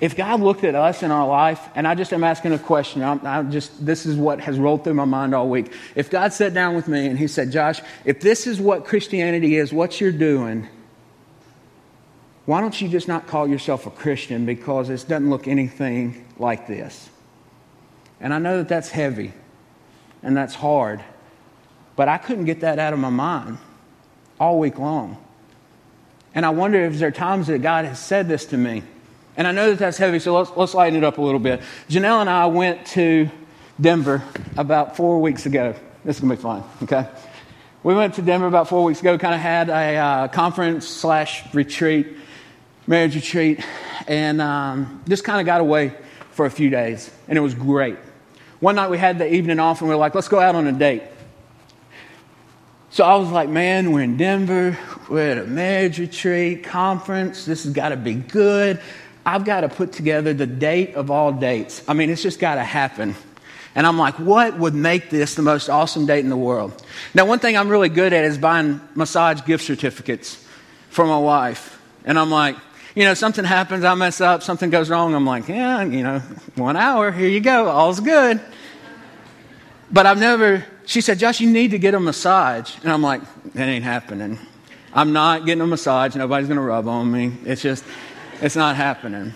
if 0.00 0.14
God 0.16 0.40
looked 0.40 0.62
at 0.62 0.76
us 0.76 1.02
in 1.02 1.10
our 1.10 1.26
life, 1.26 1.60
and 1.74 1.86
I 1.86 1.96
just 1.96 2.12
am 2.12 2.22
asking 2.22 2.52
a 2.52 2.58
question, 2.58 3.02
I'm, 3.02 3.26
I'm, 3.26 3.50
just 3.50 3.84
this 3.84 4.06
is 4.06 4.14
what 4.14 4.40
has 4.40 4.56
rolled 4.56 4.84
through 4.84 4.94
my 4.94 5.04
mind 5.04 5.34
all 5.34 5.48
week. 5.48 5.72
If 5.96 6.08
God 6.08 6.32
sat 6.32 6.54
down 6.54 6.76
with 6.76 6.86
me 6.86 7.08
and 7.08 7.18
He 7.18 7.26
said, 7.26 7.50
"Josh, 7.50 7.80
if 8.04 8.20
this 8.20 8.46
is 8.46 8.60
what 8.60 8.84
Christianity 8.84 9.56
is, 9.56 9.72
what 9.72 10.00
you're 10.00 10.12
doing, 10.12 10.68
why 12.46 12.60
don't 12.60 12.80
you 12.80 12.88
just 12.88 13.08
not 13.08 13.26
call 13.26 13.48
yourself 13.48 13.86
a 13.86 13.90
Christian 13.90 14.46
because 14.46 14.88
it 14.88 15.04
doesn't 15.08 15.30
look 15.30 15.48
anything 15.48 16.24
like 16.38 16.68
this?" 16.68 17.10
And 18.20 18.32
I 18.32 18.38
know 18.38 18.58
that 18.58 18.68
that's 18.68 18.90
heavy, 18.90 19.32
and 20.22 20.36
that's 20.36 20.54
hard, 20.54 21.02
but 21.96 22.06
I 22.08 22.18
couldn't 22.18 22.44
get 22.44 22.60
that 22.60 22.78
out 22.78 22.92
of 22.92 23.00
my 23.00 23.10
mind 23.10 23.58
all 24.38 24.60
week 24.60 24.78
long. 24.78 25.16
And 26.38 26.46
I 26.46 26.50
wonder 26.50 26.78
if 26.84 27.00
there 27.00 27.08
are 27.08 27.10
times 27.10 27.48
that 27.48 27.62
God 27.62 27.84
has 27.84 27.98
said 27.98 28.28
this 28.28 28.46
to 28.46 28.56
me 28.56 28.84
and 29.36 29.44
I 29.44 29.50
know 29.50 29.70
that 29.70 29.78
that's 29.80 29.98
heavy, 29.98 30.20
so 30.20 30.36
let's, 30.36 30.50
let's 30.56 30.72
lighten 30.72 30.96
it 30.96 31.02
up 31.02 31.18
a 31.18 31.20
little 31.20 31.40
bit. 31.40 31.62
Janelle 31.88 32.20
and 32.20 32.30
I 32.30 32.46
went 32.46 32.86
to 32.88 33.28
Denver 33.80 34.22
about 34.56 34.96
four 34.96 35.20
weeks 35.20 35.46
ago. 35.46 35.74
This 36.04 36.16
is 36.16 36.20
going 36.20 36.30
to 36.30 36.36
be 36.36 36.42
fun, 36.42 36.64
okay? 36.82 37.08
We 37.82 37.94
went 37.94 38.14
to 38.14 38.22
Denver 38.22 38.46
about 38.46 38.68
four 38.68 38.84
weeks 38.84 39.00
ago, 39.00 39.18
kind 39.18 39.34
of 39.34 39.40
had 39.40 39.68
a 39.68 39.96
uh, 39.96 40.28
conference 40.28 40.86
slash 40.86 41.52
retreat, 41.54 42.16
marriage 42.86 43.16
retreat, 43.16 43.64
and 44.06 44.40
um, 44.40 45.02
just 45.08 45.24
kind 45.24 45.40
of 45.40 45.46
got 45.46 45.60
away 45.60 45.92
for 46.30 46.46
a 46.46 46.50
few 46.50 46.70
days, 46.70 47.10
and 47.28 47.38
it 47.38 47.40
was 47.40 47.54
great. 47.54 47.96
One 48.60 48.74
night 48.74 48.90
we 48.90 48.98
had 48.98 49.18
the 49.18 49.32
evening 49.32 49.60
off, 49.60 49.80
and 49.80 49.88
we 49.88 49.94
were 49.94 50.00
like, 50.00 50.14
let's 50.16 50.28
go 50.28 50.40
out 50.40 50.56
on 50.56 50.66
a 50.66 50.72
date. 50.72 51.02
So 52.90 53.04
I 53.04 53.14
was 53.16 53.30
like, 53.30 53.48
man, 53.48 53.92
we're 53.92 54.02
in 54.02 54.16
Denver, 54.16 54.76
we're 55.08 55.30
at 55.30 55.38
a 55.38 55.44
marriage 55.44 55.98
retreat, 55.98 56.64
conference, 56.64 57.44
this 57.44 57.64
has 57.64 57.72
got 57.72 57.90
to 57.90 57.96
be 57.96 58.14
good. 58.14 58.80
I've 59.24 59.44
got 59.44 59.60
to 59.60 59.68
put 59.68 59.92
together 59.92 60.32
the 60.32 60.46
date 60.46 60.94
of 60.94 61.10
all 61.10 61.32
dates. 61.32 61.82
I 61.86 61.94
mean, 61.94 62.10
it's 62.10 62.22
just 62.22 62.38
got 62.38 62.56
to 62.56 62.64
happen. 62.64 63.14
And 63.74 63.86
I'm 63.86 63.98
like, 63.98 64.14
what 64.18 64.58
would 64.58 64.74
make 64.74 65.10
this 65.10 65.34
the 65.34 65.42
most 65.42 65.68
awesome 65.68 66.06
date 66.06 66.20
in 66.20 66.30
the 66.30 66.36
world? 66.36 66.82
Now, 67.14 67.26
one 67.26 67.38
thing 67.38 67.56
I'm 67.56 67.68
really 67.68 67.90
good 67.90 68.12
at 68.12 68.24
is 68.24 68.38
buying 68.38 68.80
massage 68.94 69.44
gift 69.44 69.64
certificates 69.64 70.44
for 70.90 71.06
my 71.06 71.18
wife. 71.18 71.80
And 72.04 72.18
I'm 72.18 72.30
like, 72.30 72.56
you 72.94 73.04
know, 73.04 73.14
something 73.14 73.44
happens, 73.44 73.84
I 73.84 73.94
mess 73.94 74.20
up, 74.20 74.42
something 74.42 74.70
goes 74.70 74.90
wrong. 74.90 75.14
I'm 75.14 75.26
like, 75.26 75.48
yeah, 75.48 75.84
you 75.84 76.02
know, 76.02 76.18
one 76.56 76.76
hour, 76.76 77.12
here 77.12 77.28
you 77.28 77.40
go, 77.40 77.68
all's 77.68 78.00
good. 78.00 78.40
But 79.90 80.06
I've 80.06 80.18
never, 80.18 80.64
she 80.86 81.00
said, 81.00 81.18
Josh, 81.18 81.40
you 81.40 81.50
need 81.50 81.70
to 81.70 81.78
get 81.78 81.94
a 81.94 82.00
massage. 82.00 82.74
And 82.82 82.90
I'm 82.90 83.02
like, 83.02 83.20
that 83.52 83.68
ain't 83.68 83.84
happening. 83.84 84.38
I'm 84.94 85.12
not 85.12 85.44
getting 85.46 85.62
a 85.62 85.66
massage. 85.66 86.16
Nobody's 86.16 86.48
going 86.48 86.56
to 86.56 86.62
rub 86.62 86.88
on 86.88 87.10
me. 87.10 87.32
It's 87.44 87.62
just, 87.62 87.84
it's 88.40 88.56
not 88.56 88.76
happening. 88.76 89.34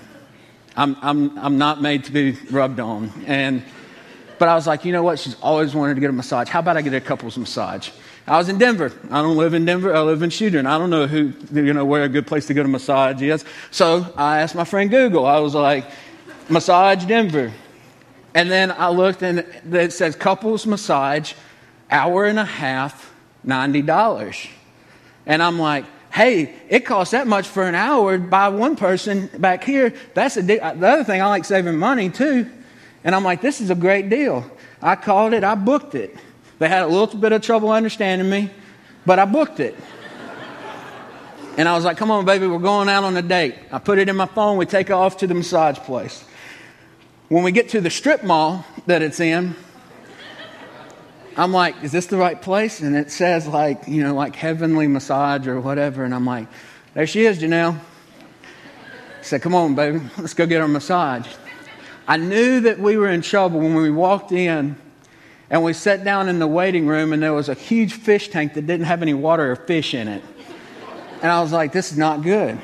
I'm, 0.76 0.96
I'm, 1.02 1.38
I'm 1.38 1.58
not 1.58 1.82
made 1.82 2.04
to 2.04 2.12
be 2.12 2.32
rubbed 2.50 2.80
on. 2.80 3.12
And, 3.26 3.62
but 4.38 4.48
I 4.48 4.54
was 4.54 4.66
like, 4.66 4.84
you 4.84 4.92
know 4.92 5.02
what? 5.02 5.18
She's 5.18 5.36
always 5.40 5.74
wanted 5.74 5.94
to 5.94 6.00
get 6.00 6.10
a 6.10 6.12
massage. 6.12 6.48
How 6.48 6.60
about 6.60 6.76
I 6.76 6.82
get 6.82 6.94
a 6.94 7.00
couple's 7.00 7.36
massage? 7.36 7.90
I 8.26 8.38
was 8.38 8.48
in 8.48 8.58
Denver. 8.58 8.92
I 9.10 9.20
don't 9.20 9.36
live 9.36 9.52
in 9.52 9.64
Denver. 9.64 9.94
I 9.94 10.00
live 10.00 10.22
in 10.22 10.30
Shooter. 10.30 10.58
I 10.60 10.78
don't 10.78 10.90
know 10.90 11.06
who, 11.06 11.32
you 11.52 11.72
know, 11.72 11.84
where 11.84 12.04
a 12.04 12.08
good 12.08 12.26
place 12.26 12.46
to 12.46 12.54
get 12.54 12.64
a 12.64 12.68
massage 12.68 13.20
is. 13.20 13.44
So 13.70 14.06
I 14.16 14.40
asked 14.40 14.54
my 14.54 14.64
friend 14.64 14.88
Google. 14.90 15.26
I 15.26 15.38
was 15.40 15.54
like, 15.54 15.84
massage 16.48 17.04
Denver. 17.04 17.52
And 18.34 18.50
then 18.50 18.70
I 18.70 18.88
looked 18.88 19.22
and 19.22 19.44
it 19.72 19.92
says 19.92 20.16
couples 20.16 20.66
massage, 20.66 21.34
hour 21.90 22.24
and 22.24 22.38
a 22.38 22.44
half, 22.44 23.12
$90. 23.46 24.48
And 25.26 25.42
I'm 25.42 25.58
like, 25.58 25.84
hey, 26.12 26.54
it 26.68 26.80
costs 26.80 27.12
that 27.12 27.26
much 27.26 27.48
for 27.48 27.64
an 27.64 27.74
hour 27.74 28.18
by 28.18 28.48
one 28.48 28.76
person 28.76 29.30
back 29.38 29.64
here. 29.64 29.94
That's 30.14 30.36
a, 30.36 30.40
uh, 30.40 30.74
the 30.74 30.88
other 30.88 31.04
thing. 31.04 31.22
I 31.22 31.26
like 31.26 31.44
saving 31.44 31.78
money 31.78 32.10
too. 32.10 32.50
And 33.04 33.14
I'm 33.14 33.24
like, 33.24 33.40
this 33.40 33.60
is 33.60 33.70
a 33.70 33.74
great 33.74 34.08
deal. 34.08 34.48
I 34.80 34.96
called 34.96 35.32
it, 35.32 35.44
I 35.44 35.54
booked 35.54 35.94
it. 35.94 36.16
They 36.58 36.68
had 36.68 36.82
a 36.82 36.86
little 36.86 37.18
bit 37.18 37.32
of 37.32 37.42
trouble 37.42 37.70
understanding 37.70 38.28
me, 38.28 38.50
but 39.06 39.18
I 39.18 39.24
booked 39.24 39.60
it. 39.60 39.76
And 41.54 41.68
I 41.68 41.74
was 41.74 41.84
like, 41.84 41.98
come 41.98 42.10
on, 42.10 42.24
baby, 42.24 42.46
we're 42.46 42.58
going 42.58 42.88
out 42.88 43.04
on 43.04 43.14
a 43.14 43.20
date. 43.20 43.56
I 43.70 43.78
put 43.78 43.98
it 43.98 44.08
in 44.08 44.16
my 44.16 44.24
phone. 44.24 44.56
We 44.56 44.64
take 44.64 44.90
off 44.90 45.18
to 45.18 45.26
the 45.26 45.34
massage 45.34 45.76
place. 45.76 46.24
When 47.28 47.42
we 47.42 47.52
get 47.52 47.68
to 47.70 47.82
the 47.82 47.90
strip 47.90 48.24
mall 48.24 48.64
that 48.86 49.02
it's 49.02 49.20
in, 49.20 49.54
I'm 51.36 51.52
like, 51.52 51.82
is 51.82 51.92
this 51.92 52.06
the 52.06 52.18
right 52.18 52.40
place? 52.40 52.80
And 52.80 52.94
it 52.94 53.10
says 53.10 53.46
like, 53.46 53.88
you 53.88 54.02
know, 54.02 54.14
like 54.14 54.36
heavenly 54.36 54.86
massage 54.86 55.46
or 55.46 55.60
whatever. 55.60 56.04
And 56.04 56.14
I'm 56.14 56.26
like, 56.26 56.48
there 56.94 57.06
she 57.06 57.24
is, 57.24 57.38
Janelle. 57.38 57.78
I 57.78 59.22
said, 59.22 59.40
come 59.40 59.54
on, 59.54 59.74
baby, 59.74 60.00
let's 60.18 60.34
go 60.34 60.46
get 60.46 60.60
her 60.60 60.68
massage. 60.68 61.26
I 62.06 62.16
knew 62.16 62.60
that 62.60 62.78
we 62.78 62.96
were 62.96 63.08
in 63.08 63.22
trouble 63.22 63.60
when 63.60 63.74
we 63.74 63.90
walked 63.90 64.32
in 64.32 64.76
and 65.48 65.62
we 65.62 65.72
sat 65.72 66.04
down 66.04 66.28
in 66.28 66.38
the 66.38 66.46
waiting 66.46 66.86
room 66.86 67.12
and 67.12 67.22
there 67.22 67.32
was 67.32 67.48
a 67.48 67.54
huge 67.54 67.94
fish 67.94 68.28
tank 68.28 68.54
that 68.54 68.66
didn't 68.66 68.86
have 68.86 69.00
any 69.00 69.14
water 69.14 69.52
or 69.52 69.56
fish 69.56 69.94
in 69.94 70.08
it. 70.08 70.22
And 71.22 71.30
I 71.30 71.40
was 71.40 71.52
like, 71.52 71.72
this 71.72 71.92
is 71.92 71.98
not 71.98 72.22
good. 72.22 72.50
And 72.50 72.60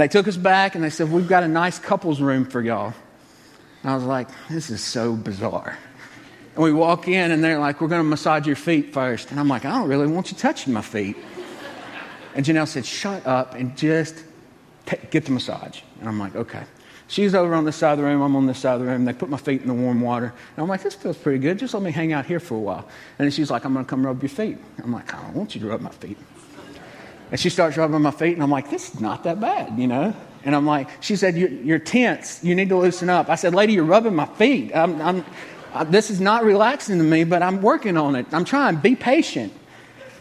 they 0.00 0.08
took 0.08 0.26
us 0.26 0.36
back 0.36 0.74
and 0.74 0.82
they 0.82 0.90
said, 0.90 1.10
we've 1.10 1.28
got 1.28 1.44
a 1.44 1.48
nice 1.48 1.78
couples 1.78 2.20
room 2.20 2.44
for 2.44 2.60
y'all. 2.60 2.92
And 3.82 3.92
I 3.92 3.94
was 3.94 4.04
like, 4.04 4.28
this 4.50 4.70
is 4.70 4.82
so 4.82 5.14
bizarre. 5.14 5.78
And 6.54 6.62
we 6.62 6.72
walk 6.72 7.08
in, 7.08 7.30
and 7.32 7.42
they're 7.42 7.58
like, 7.58 7.80
We're 7.80 7.88
going 7.88 8.02
to 8.02 8.08
massage 8.08 8.46
your 8.46 8.56
feet 8.56 8.92
first. 8.92 9.30
And 9.30 9.40
I'm 9.40 9.48
like, 9.48 9.64
I 9.64 9.70
don't 9.70 9.88
really 9.88 10.06
want 10.06 10.30
you 10.30 10.36
touching 10.36 10.72
my 10.72 10.82
feet. 10.82 11.16
And 12.34 12.44
Janelle 12.44 12.68
said, 12.68 12.86
Shut 12.86 13.26
up 13.26 13.54
and 13.54 13.76
just 13.76 14.24
t- 14.86 14.96
get 15.10 15.24
the 15.24 15.32
massage. 15.32 15.80
And 16.00 16.08
I'm 16.08 16.18
like, 16.18 16.36
Okay. 16.36 16.62
She's 17.06 17.34
over 17.34 17.54
on 17.54 17.66
this 17.66 17.76
side 17.76 17.92
of 17.92 17.98
the 17.98 18.04
room. 18.04 18.22
I'm 18.22 18.34
on 18.34 18.46
this 18.46 18.58
side 18.58 18.74
of 18.74 18.80
the 18.80 18.86
room. 18.86 19.04
They 19.04 19.12
put 19.12 19.28
my 19.28 19.36
feet 19.36 19.60
in 19.60 19.68
the 19.68 19.74
warm 19.74 20.00
water. 20.00 20.26
And 20.56 20.62
I'm 20.62 20.68
like, 20.68 20.82
This 20.82 20.94
feels 20.94 21.16
pretty 21.16 21.38
good. 21.38 21.58
Just 21.58 21.74
let 21.74 21.82
me 21.82 21.90
hang 21.90 22.12
out 22.12 22.24
here 22.24 22.40
for 22.40 22.54
a 22.54 22.60
while. 22.60 22.88
And 23.18 23.32
she's 23.32 23.50
like, 23.50 23.64
I'm 23.64 23.72
going 23.72 23.84
to 23.84 23.88
come 23.88 24.06
rub 24.06 24.22
your 24.22 24.30
feet. 24.30 24.58
I'm 24.82 24.92
like, 24.92 25.12
I 25.12 25.22
don't 25.22 25.34
want 25.34 25.54
you 25.54 25.60
to 25.62 25.66
rub 25.66 25.80
my 25.80 25.90
feet. 25.90 26.18
And 27.30 27.40
she 27.40 27.50
starts 27.50 27.76
rubbing 27.76 28.00
my 28.02 28.10
feet, 28.10 28.34
and 28.34 28.42
I'm 28.42 28.50
like, 28.50 28.70
This 28.70 28.94
is 28.94 29.00
not 29.00 29.24
that 29.24 29.40
bad, 29.40 29.78
you 29.78 29.86
know? 29.86 30.14
And 30.44 30.54
I'm 30.54 30.66
like, 30.66 30.88
She 31.02 31.16
said, 31.16 31.36
You're, 31.36 31.50
you're 31.50 31.78
tense. 31.78 32.42
You 32.42 32.54
need 32.54 32.68
to 32.70 32.76
loosen 32.76 33.10
up. 33.10 33.28
I 33.28 33.34
said, 33.34 33.54
Lady, 33.54 33.74
you're 33.74 33.84
rubbing 33.84 34.14
my 34.14 34.26
feet. 34.26 34.74
I'm, 34.74 35.00
I'm 35.02 35.24
Uh, 35.74 35.82
this 35.82 36.08
is 36.08 36.20
not 36.20 36.44
relaxing 36.44 36.98
to 36.98 37.04
me, 37.04 37.24
but 37.24 37.42
I'm 37.42 37.60
working 37.60 37.96
on 37.96 38.14
it. 38.14 38.26
I'm 38.32 38.44
trying. 38.44 38.76
Be 38.76 38.94
patient. 38.94 39.52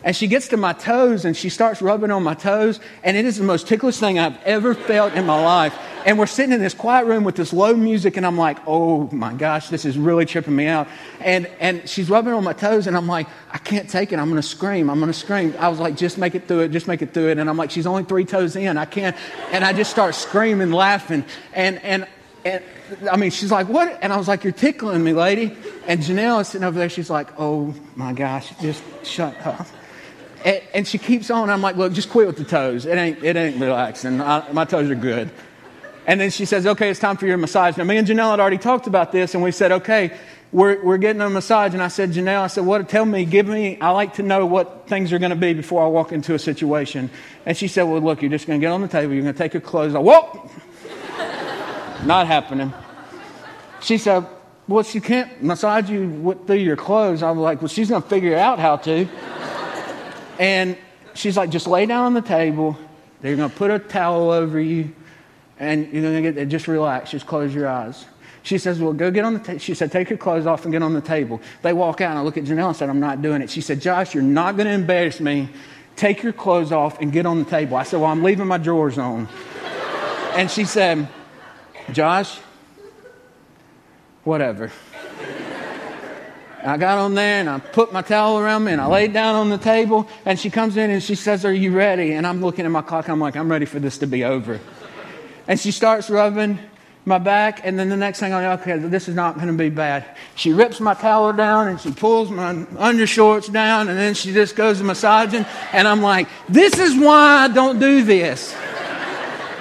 And 0.03 0.15
she 0.15 0.27
gets 0.27 0.49
to 0.49 0.57
my 0.57 0.73
toes 0.73 1.23
and 1.23 1.37
she 1.37 1.47
starts 1.47 1.81
rubbing 1.81 2.11
on 2.11 2.23
my 2.23 2.33
toes, 2.33 2.79
and 3.03 3.15
it 3.15 3.23
is 3.23 3.37
the 3.37 3.43
most 3.43 3.67
ticklish 3.67 3.97
thing 3.97 4.19
I've 4.19 4.35
ever 4.43 4.73
felt 4.73 5.13
in 5.13 5.25
my 5.25 5.41
life. 5.41 5.77
And 6.05 6.19
we're 6.19 6.25
sitting 6.25 6.51
in 6.51 6.59
this 6.59 6.73
quiet 6.73 7.05
room 7.05 7.23
with 7.23 7.35
this 7.35 7.53
low 7.53 7.73
music, 7.73 8.17
and 8.17 8.25
I'm 8.25 8.37
like, 8.37 8.57
oh 8.67 9.07
my 9.13 9.33
gosh, 9.33 9.69
this 9.69 9.85
is 9.85 9.97
really 9.97 10.25
tripping 10.25 10.55
me 10.55 10.67
out. 10.67 10.89
And, 11.21 11.45
and 11.61 11.87
she's 11.87 12.09
rubbing 12.09 12.33
on 12.33 12.43
my 12.43 12.51
toes, 12.51 12.87
and 12.87 12.97
I'm 12.97 13.07
like, 13.07 13.27
I 13.51 13.59
can't 13.59 13.87
take 13.87 14.11
it. 14.11 14.19
I'm 14.19 14.29
going 14.29 14.41
to 14.41 14.47
scream. 14.47 14.89
I'm 14.89 14.99
going 14.99 15.11
to 15.11 15.17
scream. 15.17 15.55
I 15.57 15.69
was 15.69 15.79
like, 15.79 15.95
just 15.95 16.17
make 16.17 16.35
it 16.35 16.49
through 16.49 16.61
it. 16.61 16.69
Just 16.69 16.87
make 16.89 17.01
it 17.01 17.13
through 17.13 17.29
it. 17.29 17.37
And 17.37 17.49
I'm 17.49 17.55
like, 17.55 17.71
she's 17.71 17.87
only 17.87 18.03
three 18.03 18.25
toes 18.25 18.57
in. 18.57 18.77
I 18.77 18.85
can't. 18.85 19.15
And 19.51 19.63
I 19.63 19.71
just 19.71 19.91
start 19.91 20.15
screaming, 20.15 20.71
laughing. 20.71 21.23
And, 21.53 21.81
and 21.83 22.07
and 22.45 22.63
I 23.11 23.17
mean, 23.17 23.31
she's 23.31 23.51
like, 23.51 23.67
what? 23.67 23.99
And 24.01 24.11
I 24.11 24.17
was 24.17 24.27
like, 24.27 24.43
you're 24.43 24.53
tickling 24.53 25.03
me, 25.03 25.13
lady. 25.13 25.55
And 25.87 26.01
Janelle 26.01 26.41
is 26.41 26.47
sitting 26.47 26.65
over 26.65 26.77
there. 26.77 26.89
She's 26.89 27.09
like, 27.09 27.29
oh 27.39 27.73
my 27.95 28.13
gosh, 28.13 28.53
just 28.61 28.83
shut 29.03 29.35
up. 29.45 29.67
And, 30.45 30.61
and 30.73 30.87
she 30.87 30.97
keeps 30.97 31.29
on. 31.29 31.49
I'm 31.49 31.61
like, 31.61 31.75
look, 31.75 31.93
just 31.93 32.09
quit 32.09 32.27
with 32.27 32.37
the 32.37 32.43
toes. 32.43 32.85
It 32.85 32.97
ain't, 32.97 33.23
it 33.23 33.35
ain't 33.35 33.59
relaxing. 33.59 34.21
I, 34.21 34.51
my 34.51 34.65
toes 34.65 34.89
are 34.89 34.95
good. 34.95 35.31
And 36.05 36.19
then 36.19 36.31
she 36.31 36.45
says, 36.45 36.67
okay, 36.67 36.89
it's 36.89 36.99
time 36.99 37.17
for 37.17 37.25
your 37.25 37.37
massage. 37.37 37.77
Now, 37.77 37.85
me 37.85 37.97
and 37.97 38.07
Janelle 38.07 38.31
had 38.31 38.39
already 38.39 38.57
talked 38.57 38.87
about 38.87 39.11
this, 39.11 39.35
and 39.35 39.43
we 39.43 39.51
said, 39.51 39.71
okay, 39.71 40.11
we're, 40.51 40.83
we're 40.83 40.97
getting 40.97 41.21
a 41.21 41.29
massage. 41.29 41.73
And 41.73 41.81
I 41.81 41.87
said, 41.87 42.11
Janelle, 42.11 42.41
I 42.41 42.47
said, 42.47 42.65
what, 42.65 42.87
tell 42.89 43.05
me, 43.05 43.23
give 43.25 43.47
me, 43.47 43.79
I 43.79 43.91
like 43.91 44.15
to 44.15 44.23
know 44.23 44.45
what 44.45 44.87
things 44.87 45.13
are 45.13 45.19
going 45.19 45.31
to 45.31 45.35
be 45.35 45.53
before 45.53 45.83
I 45.83 45.87
walk 45.87 46.11
into 46.11 46.33
a 46.33 46.39
situation. 46.39 47.09
And 47.45 47.55
she 47.55 47.69
said, 47.69 47.83
well, 47.83 48.01
look, 48.01 48.21
you're 48.21 48.31
just 48.31 48.47
going 48.47 48.59
to 48.59 48.63
get 48.63 48.71
on 48.71 48.81
the 48.81 48.87
table, 48.87 49.13
you're 49.13 49.23
going 49.23 49.33
to 49.33 49.37
take 49.37 49.53
your 49.53 49.61
clothes 49.61 49.95
off. 49.95 50.03
Whoa! 50.03 50.51
Not 52.05 52.27
happening. 52.27 52.73
She 53.83 53.97
said, 53.97 54.25
Well, 54.67 54.83
she 54.83 54.99
can't 54.99 55.43
massage 55.43 55.89
you 55.89 56.37
through 56.47 56.55
your 56.55 56.77
clothes. 56.77 57.21
I 57.21 57.31
was 57.31 57.39
like, 57.39 57.61
Well, 57.61 57.67
she's 57.67 57.89
going 57.89 58.01
to 58.01 58.07
figure 58.07 58.37
out 58.37 58.59
how 58.59 58.77
to. 58.77 59.07
and 60.39 60.77
she's 61.13 61.37
like, 61.37 61.49
Just 61.49 61.67
lay 61.67 61.85
down 61.85 62.05
on 62.05 62.13
the 62.13 62.21
table. 62.21 62.77
They're 63.21 63.35
going 63.35 63.49
to 63.49 63.55
put 63.55 63.71
a 63.71 63.79
towel 63.79 64.31
over 64.31 64.59
you. 64.59 64.93
And 65.59 65.91
you're 65.93 66.01
going 66.01 66.15
to 66.15 66.21
get 66.21 66.35
there. 66.35 66.45
just 66.45 66.67
relax. 66.67 67.11
Just 67.11 67.27
close 67.27 67.53
your 67.53 67.67
eyes. 67.67 68.05
She 68.41 68.57
says, 68.57 68.79
Well, 68.79 68.93
go 68.93 69.11
get 69.11 69.25
on 69.25 69.33
the 69.33 69.39
table. 69.39 69.59
She 69.59 69.73
said, 69.73 69.91
Take 69.91 70.09
your 70.09 70.17
clothes 70.17 70.45
off 70.45 70.63
and 70.63 70.71
get 70.71 70.81
on 70.81 70.93
the 70.93 71.01
table. 71.01 71.41
They 71.61 71.73
walk 71.73 71.99
out, 71.99 72.11
and 72.11 72.19
I 72.19 72.21
look 72.21 72.37
at 72.37 72.45
Janelle 72.45 72.67
and 72.67 72.75
said, 72.75 72.89
I'm 72.89 72.99
not 73.01 73.21
doing 73.21 73.41
it. 73.41 73.49
She 73.49 73.61
said, 73.61 73.81
Josh, 73.81 74.13
you're 74.13 74.23
not 74.23 74.55
going 74.55 74.67
to 74.67 74.73
embarrass 74.73 75.19
me. 75.19 75.49
Take 75.95 76.23
your 76.23 76.33
clothes 76.33 76.71
off 76.71 76.99
and 77.01 77.11
get 77.11 77.25
on 77.25 77.39
the 77.39 77.49
table. 77.49 77.75
I 77.77 77.83
said, 77.83 77.99
Well, 77.99 78.09
I'm 78.09 78.23
leaving 78.23 78.47
my 78.47 78.57
drawers 78.57 78.97
on. 78.97 79.27
and 80.35 80.49
she 80.49 80.63
said, 80.63 81.07
Josh, 81.91 82.39
whatever. 84.23 84.71
I 86.65 86.77
got 86.77 86.97
on 86.97 87.13
there 87.13 87.41
and 87.41 87.49
I 87.49 87.59
put 87.59 87.91
my 87.91 88.01
towel 88.01 88.39
around 88.39 88.63
me 88.63 88.71
and 88.71 88.79
I 88.79 88.87
laid 88.87 89.11
down 89.11 89.35
on 89.35 89.49
the 89.49 89.57
table 89.57 90.07
and 90.25 90.39
she 90.39 90.49
comes 90.49 90.77
in 90.77 90.91
and 90.91 91.03
she 91.03 91.15
says, 91.15 91.43
Are 91.43 91.53
you 91.53 91.75
ready? 91.75 92.13
And 92.13 92.25
I'm 92.25 92.41
looking 92.41 92.65
at 92.65 92.71
my 92.71 92.81
clock. 92.81 93.09
I'm 93.09 93.19
like, 93.19 93.35
I'm 93.35 93.51
ready 93.51 93.65
for 93.65 93.79
this 93.79 93.97
to 93.97 94.07
be 94.07 94.23
over. 94.23 94.61
And 95.47 95.59
she 95.59 95.71
starts 95.71 96.09
rubbing 96.09 96.59
my 97.05 97.17
back, 97.17 97.65
and 97.65 97.77
then 97.77 97.89
the 97.89 97.97
next 97.97 98.19
thing 98.19 98.33
I 98.33 98.41
know, 98.41 98.51
okay, 98.53 98.77
this 98.77 99.09
is 99.09 99.15
not 99.15 99.35
going 99.35 99.47
to 99.47 99.53
be 99.53 99.69
bad. 99.69 100.05
She 100.35 100.53
rips 100.53 100.79
my 100.79 100.93
towel 100.93 101.33
down 101.33 101.67
and 101.67 101.79
she 101.79 101.91
pulls 101.91 102.31
my 102.31 102.53
undershorts 102.53 103.51
down, 103.51 103.89
and 103.89 103.97
then 103.97 104.13
she 104.13 104.31
just 104.31 104.55
goes 104.55 104.77
to 104.77 104.85
massaging. 104.85 105.45
And 105.73 105.85
I'm 105.85 106.01
like, 106.01 106.29
this 106.47 106.79
is 106.79 106.95
why 106.95 107.43
I 107.43 107.47
don't 107.49 107.79
do 107.79 108.03
this. 108.03 108.55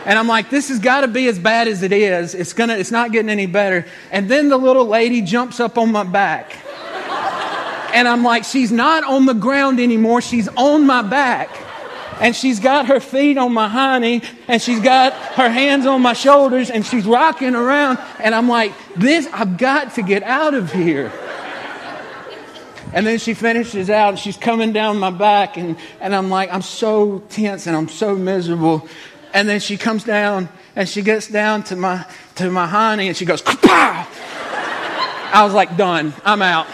And 0.05 0.19
I'm 0.19 0.27
like, 0.27 0.51
this 0.51 0.69
has 0.69 0.79
got 0.79 1.03
to 1.03 1.09
be 1.09 1.29
as 1.29 1.39
bad 1.39 1.69
as 1.69 1.83
it 1.83 1.93
is. 1.93 2.35
It's, 2.35 2.53
gonna, 2.53 2.75
it's 2.75 2.91
not 2.91 3.13
getting 3.13 3.31
any 3.31 3.47
better. 3.47 3.87
And 4.11 4.29
then 4.29 4.49
the 4.49 4.57
little 4.57 4.87
lady 4.87 5.23
jumps 5.23 5.61
up 5.61 5.79
on 5.79 5.93
my 5.93 6.05
back. 6.05 6.57
And 7.95 8.09
I'm 8.09 8.25
like, 8.25 8.45
she's 8.45 8.73
not 8.73 9.05
on 9.05 9.27
the 9.27 9.35
ground 9.35 9.79
anymore. 9.79 10.21
She's 10.21 10.49
on 10.49 10.87
my 10.87 11.03
back. 11.03 11.51
And 12.21 12.35
she's 12.35 12.59
got 12.59 12.87
her 12.87 13.01
feet 13.01 13.37
on 13.37 13.53
my 13.53 13.69
honey, 13.69 14.23
and 14.47 14.63
she's 14.63 14.81
got 14.81 15.13
her 15.13 15.49
hands 15.49 15.87
on 15.87 16.03
my 16.03 16.13
shoulders, 16.13 16.71
and 16.71 16.87
she's 16.87 17.05
rocking 17.05 17.55
around. 17.55 17.99
And 18.21 18.35
I'm 18.35 18.49
like, 18.49 18.73
this, 18.95 19.27
I've 19.33 19.57
got 19.57 19.95
to 19.95 20.03
get 20.03 20.23
out 20.23 20.55
of 20.55 20.73
here. 20.73 21.13
And 22.93 23.07
then 23.07 23.19
she 23.19 23.35
finishes 23.35 23.91
out, 23.91 24.11
and 24.11 24.19
she's 24.19 24.37
coming 24.37 24.73
down 24.73 24.99
my 24.99 25.11
back, 25.11 25.57
and, 25.57 25.77
and 26.01 26.15
I'm 26.15 26.31
like, 26.31 26.53
I'm 26.53 26.63
so 26.63 27.21
tense 27.29 27.67
and 27.67 27.75
I'm 27.75 27.89
so 27.89 28.15
miserable. 28.15 28.87
And 29.33 29.49
then 29.49 29.61
she 29.61 29.77
comes 29.77 30.05
down 30.05 30.49
and 30.77 30.89
she 30.89 31.03
gets 31.03 31.27
down 31.27 31.63
to 31.65 31.77
my, 31.77 32.07
to 32.37 32.51
my 32.51 32.67
honey 32.67 33.09
and 33.09 33.17
she 33.17 33.25
goes, 33.25 33.43
Kapow! 33.43 34.07
I 35.33 35.45
was 35.45 35.55
like, 35.55 35.77
done. 35.77 36.13
I'm 36.25 36.43
out. 36.43 36.67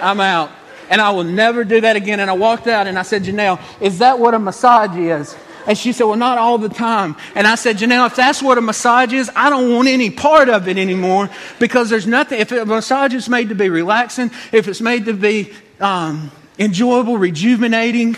I'm 0.00 0.20
out. 0.20 0.50
And 0.88 1.00
I 1.00 1.10
will 1.10 1.24
never 1.24 1.64
do 1.64 1.80
that 1.80 1.96
again. 1.96 2.20
And 2.20 2.30
I 2.30 2.34
walked 2.34 2.68
out 2.68 2.86
and 2.86 2.98
I 2.98 3.02
said, 3.02 3.24
Janelle, 3.24 3.60
is 3.80 3.98
that 3.98 4.18
what 4.20 4.34
a 4.34 4.38
massage 4.38 4.96
is? 4.96 5.36
And 5.66 5.76
she 5.76 5.92
said, 5.92 6.04
Well, 6.04 6.16
not 6.16 6.38
all 6.38 6.58
the 6.58 6.68
time. 6.68 7.16
And 7.34 7.46
I 7.46 7.56
said, 7.56 7.78
Janelle, 7.78 8.06
if 8.06 8.14
that's 8.14 8.40
what 8.40 8.56
a 8.56 8.60
massage 8.60 9.12
is, 9.12 9.30
I 9.34 9.50
don't 9.50 9.74
want 9.74 9.88
any 9.88 10.10
part 10.10 10.48
of 10.48 10.68
it 10.68 10.78
anymore 10.78 11.28
because 11.58 11.90
there's 11.90 12.06
nothing. 12.06 12.40
If 12.40 12.52
a 12.52 12.64
massage 12.64 13.14
is 13.14 13.28
made 13.28 13.48
to 13.48 13.56
be 13.56 13.68
relaxing, 13.68 14.30
if 14.52 14.68
it's 14.68 14.80
made 14.80 15.06
to 15.06 15.12
be 15.12 15.52
um, 15.80 16.30
enjoyable, 16.58 17.18
rejuvenating, 17.18 18.16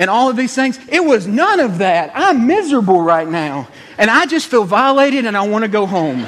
and 0.00 0.08
all 0.08 0.30
of 0.30 0.36
these 0.36 0.54
things. 0.54 0.80
It 0.88 1.04
was 1.04 1.26
none 1.26 1.60
of 1.60 1.78
that. 1.78 2.10
I'm 2.14 2.46
miserable 2.46 3.02
right 3.02 3.28
now. 3.28 3.68
And 3.98 4.10
I 4.10 4.24
just 4.24 4.46
feel 4.46 4.64
violated 4.64 5.26
and 5.26 5.36
I 5.36 5.46
want 5.46 5.62
to 5.62 5.68
go 5.68 5.84
home. 5.84 6.20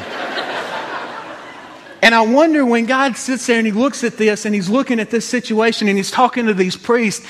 and 2.03 2.15
I 2.15 2.21
wonder 2.21 2.67
when 2.67 2.85
God 2.85 3.17
sits 3.17 3.47
there 3.47 3.57
and 3.57 3.67
he 3.67 3.73
looks 3.73 4.05
at 4.05 4.19
this 4.19 4.45
and 4.45 4.55
he's 4.55 4.69
looking 4.69 5.01
at 5.01 5.11
this 5.11 5.25
situation 5.25 5.89
and 5.89 5.97
he's 5.97 6.11
talking 6.11 6.47
to 6.47 6.55
these 6.55 6.77
priests 6.77 7.27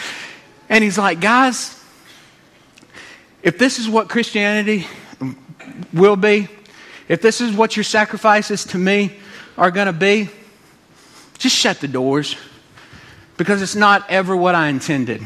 and 0.69 0.83
he's 0.83 0.99
like, 0.99 1.21
guys, 1.21 1.81
if 3.45 3.57
this 3.57 3.79
is 3.79 3.89
what 3.89 4.09
Christianity 4.09 4.89
will 5.93 6.17
be, 6.17 6.49
if 7.07 7.23
this 7.23 7.41
is 7.41 7.55
what 7.55 7.77
your 7.77 7.85
sacrifices 7.85 8.65
to 8.67 8.79
me 8.79 9.13
are 9.57 9.71
going 9.71 9.87
to 9.87 9.93
be, 9.93 10.29
just 11.39 11.55
shut 11.55 11.79
the 11.79 11.89
doors 11.89 12.35
because 13.37 13.63
it's 13.63 13.77
not 13.77 14.11
ever 14.11 14.37
what 14.37 14.57
I 14.57 14.67
intended. 14.67 15.25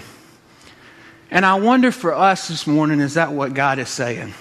And 1.31 1.45
I 1.45 1.55
wonder 1.57 1.91
for 1.91 2.15
us 2.15 2.49
this 2.49 2.67
morning, 2.67 3.01
is 3.01 3.15
that 3.15 3.33
what 3.33 3.53
God 3.53 3.79
is 3.79 3.89
saying? 3.89 4.35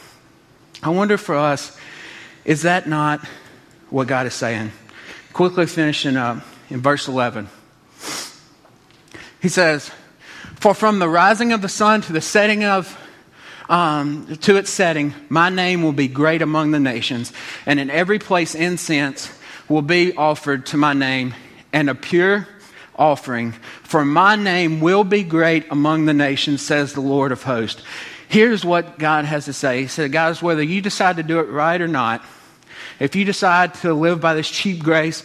I 0.84 0.90
wonder 0.90 1.18
for 1.18 1.36
us, 1.36 1.78
is 2.44 2.62
that 2.62 2.88
not 2.88 3.26
what 3.90 4.08
God 4.08 4.28
is 4.28 4.34
saying? 4.34 4.72
Quickly 5.34 5.66
finishing 5.66 6.16
up 6.16 6.44
in 6.70 6.82
verse 6.82 7.08
11. 7.08 7.50
He 9.42 9.50
says, 9.50 9.92
For 10.56 10.74
from 10.74 11.00
the 11.00 11.10
rising 11.10 11.54
of 11.54 11.62
the 11.62 11.70
sun 11.70 12.02
to 12.02 12.14
the 12.14 12.22
setting 12.22 12.64
of 12.64 12.98
um, 13.68 14.38
to 14.42 14.58
its 14.58 14.70
setting, 14.70 15.16
my 15.28 15.50
name 15.50 15.82
will 15.82 15.92
be 15.92 16.08
great 16.08 16.44
among 16.44 16.70
the 16.70 16.80
nations, 16.80 17.34
and 17.66 17.80
in 17.80 17.90
every 17.90 18.20
place 18.20 18.54
incense 18.54 19.36
will 19.68 19.82
be 19.82 20.16
offered 20.16 20.68
to 20.68 20.78
my 20.78 20.94
name, 20.94 21.34
and 21.74 21.90
a 21.90 21.96
pure 21.96 22.48
offering. 22.98 23.52
For 23.84 24.06
my 24.06 24.36
name 24.36 24.82
will 24.82 25.04
be 25.04 25.24
great 25.24 25.66
among 25.72 26.06
the 26.06 26.14
nations, 26.14 26.62
says 26.62 26.94
the 26.94 27.02
Lord 27.02 27.32
of 27.32 27.44
hosts. 27.44 27.84
Here's 28.28 28.66
what 28.66 28.98
God 28.98 29.26
has 29.26 29.46
to 29.46 29.54
say 29.54 29.82
He 29.82 29.88
said, 29.88 30.12
Guys, 30.12 30.42
whether 30.42 30.64
you 30.64 30.82
decide 30.82 31.18
to 31.18 31.24
do 31.24 31.40
it 31.40 31.50
right 31.50 31.80
or 31.80 31.88
not, 31.88 32.24
if 33.00 33.16
you 33.16 33.26
decide 33.26 33.74
to 33.76 33.94
live 33.94 34.22
by 34.22 34.34
this 34.34 34.50
cheap 34.50 34.84
grace 34.84 35.24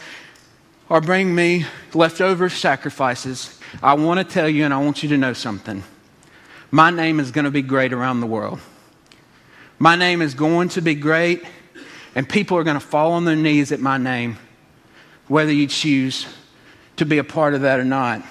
or 0.89 1.01
bring 1.01 1.35
me 1.35 1.67
leftover 1.95 2.49
sacrifices, 2.49 3.59
I 3.83 3.95
want 3.95 4.19
to 4.19 4.25
tell 4.25 4.49
you 4.49 4.65
and 4.65 4.75
I 4.75 4.79
want 4.79 5.03
you 5.03 5.09
to 5.11 5.17
know 5.17 5.33
something. 5.33 5.83
My 6.71 6.91
name 6.91 7.21
is 7.21 7.31
going 7.31 7.45
to 7.45 7.51
be 7.51 7.63
great 7.63 7.93
around 7.93 8.21
the 8.21 8.27
world. 8.27 8.61
My 9.79 9.97
name 9.97 10.21
is 10.21 10.35
going 10.35 10.69
to 10.71 10.83
be 10.83 10.95
great, 10.95 11.43
and 12.15 12.29
people 12.29 12.59
are 12.59 12.65
going 12.65 12.79
to 12.79 12.85
fall 12.85 13.13
on 13.13 13.25
their 13.25 13.37
knees 13.37 13.73
at 13.73 13.81
my 13.81 13.97
name, 13.97 14.37
whether 15.27 15.53
you 15.53 15.67
choose 15.67 16.27
to 17.01 17.07
be 17.07 17.17
a 17.17 17.25
part 17.25 17.55
of 17.55 17.63
that 17.63 17.81
or 17.81 17.85
not. 17.85 18.23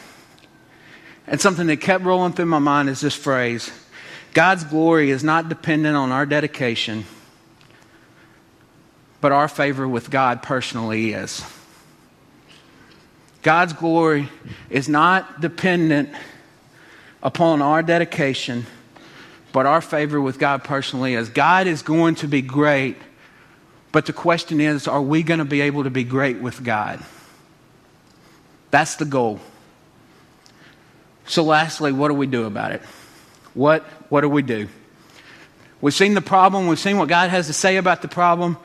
And 1.25 1.41
something 1.41 1.65
that 1.67 1.77
kept 1.77 2.03
rolling 2.03 2.33
through 2.33 2.45
my 2.45 2.59
mind 2.59 2.87
is 2.87 3.01
this 3.01 3.15
phrase 3.15 3.71
God's 4.35 4.63
glory 4.63 5.09
is 5.09 5.23
not 5.23 5.49
dependent 5.49 5.97
on 5.97 6.11
our 6.11 6.23
dedication, 6.27 7.05
but 9.21 9.31
our 9.31 9.47
favor 9.47 9.87
with 9.87 10.11
God 10.11 10.43
personally 10.43 11.13
is. 11.13 11.43
God's 13.41 13.73
glory 13.73 14.29
is 14.69 14.87
not 14.87 15.41
dependent 15.41 16.09
upon 17.23 17.63
our 17.63 17.81
dedication, 17.81 18.67
but 19.51 19.65
our 19.65 19.81
favor 19.81 20.21
with 20.21 20.37
God 20.37 20.63
personally 20.63 21.15
is. 21.15 21.29
God 21.29 21.65
is 21.65 21.81
going 21.81 22.13
to 22.15 22.27
be 22.27 22.43
great, 22.43 22.97
but 23.91 24.05
the 24.05 24.13
question 24.13 24.61
is 24.61 24.87
are 24.87 25.01
we 25.01 25.23
going 25.23 25.39
to 25.39 25.45
be 25.45 25.61
able 25.61 25.85
to 25.85 25.89
be 25.89 26.03
great 26.03 26.39
with 26.39 26.63
God? 26.63 27.03
That's 28.71 28.95
the 28.95 29.05
goal. 29.05 29.39
So, 31.25 31.43
lastly, 31.43 31.91
what 31.91 32.07
do 32.07 32.15
we 32.15 32.27
do 32.27 32.45
about 32.45 32.71
it? 32.71 32.81
What, 33.53 33.83
what 34.09 34.21
do 34.21 34.29
we 34.29 34.41
do? 34.41 34.67
We've 35.81 35.93
seen 35.93 36.13
the 36.13 36.21
problem, 36.21 36.67
we've 36.67 36.79
seen 36.79 36.97
what 36.97 37.07
God 37.07 37.29
has 37.29 37.47
to 37.47 37.53
say 37.53 37.77
about 37.77 38.01
the 38.01 38.07
problem. 38.07 38.57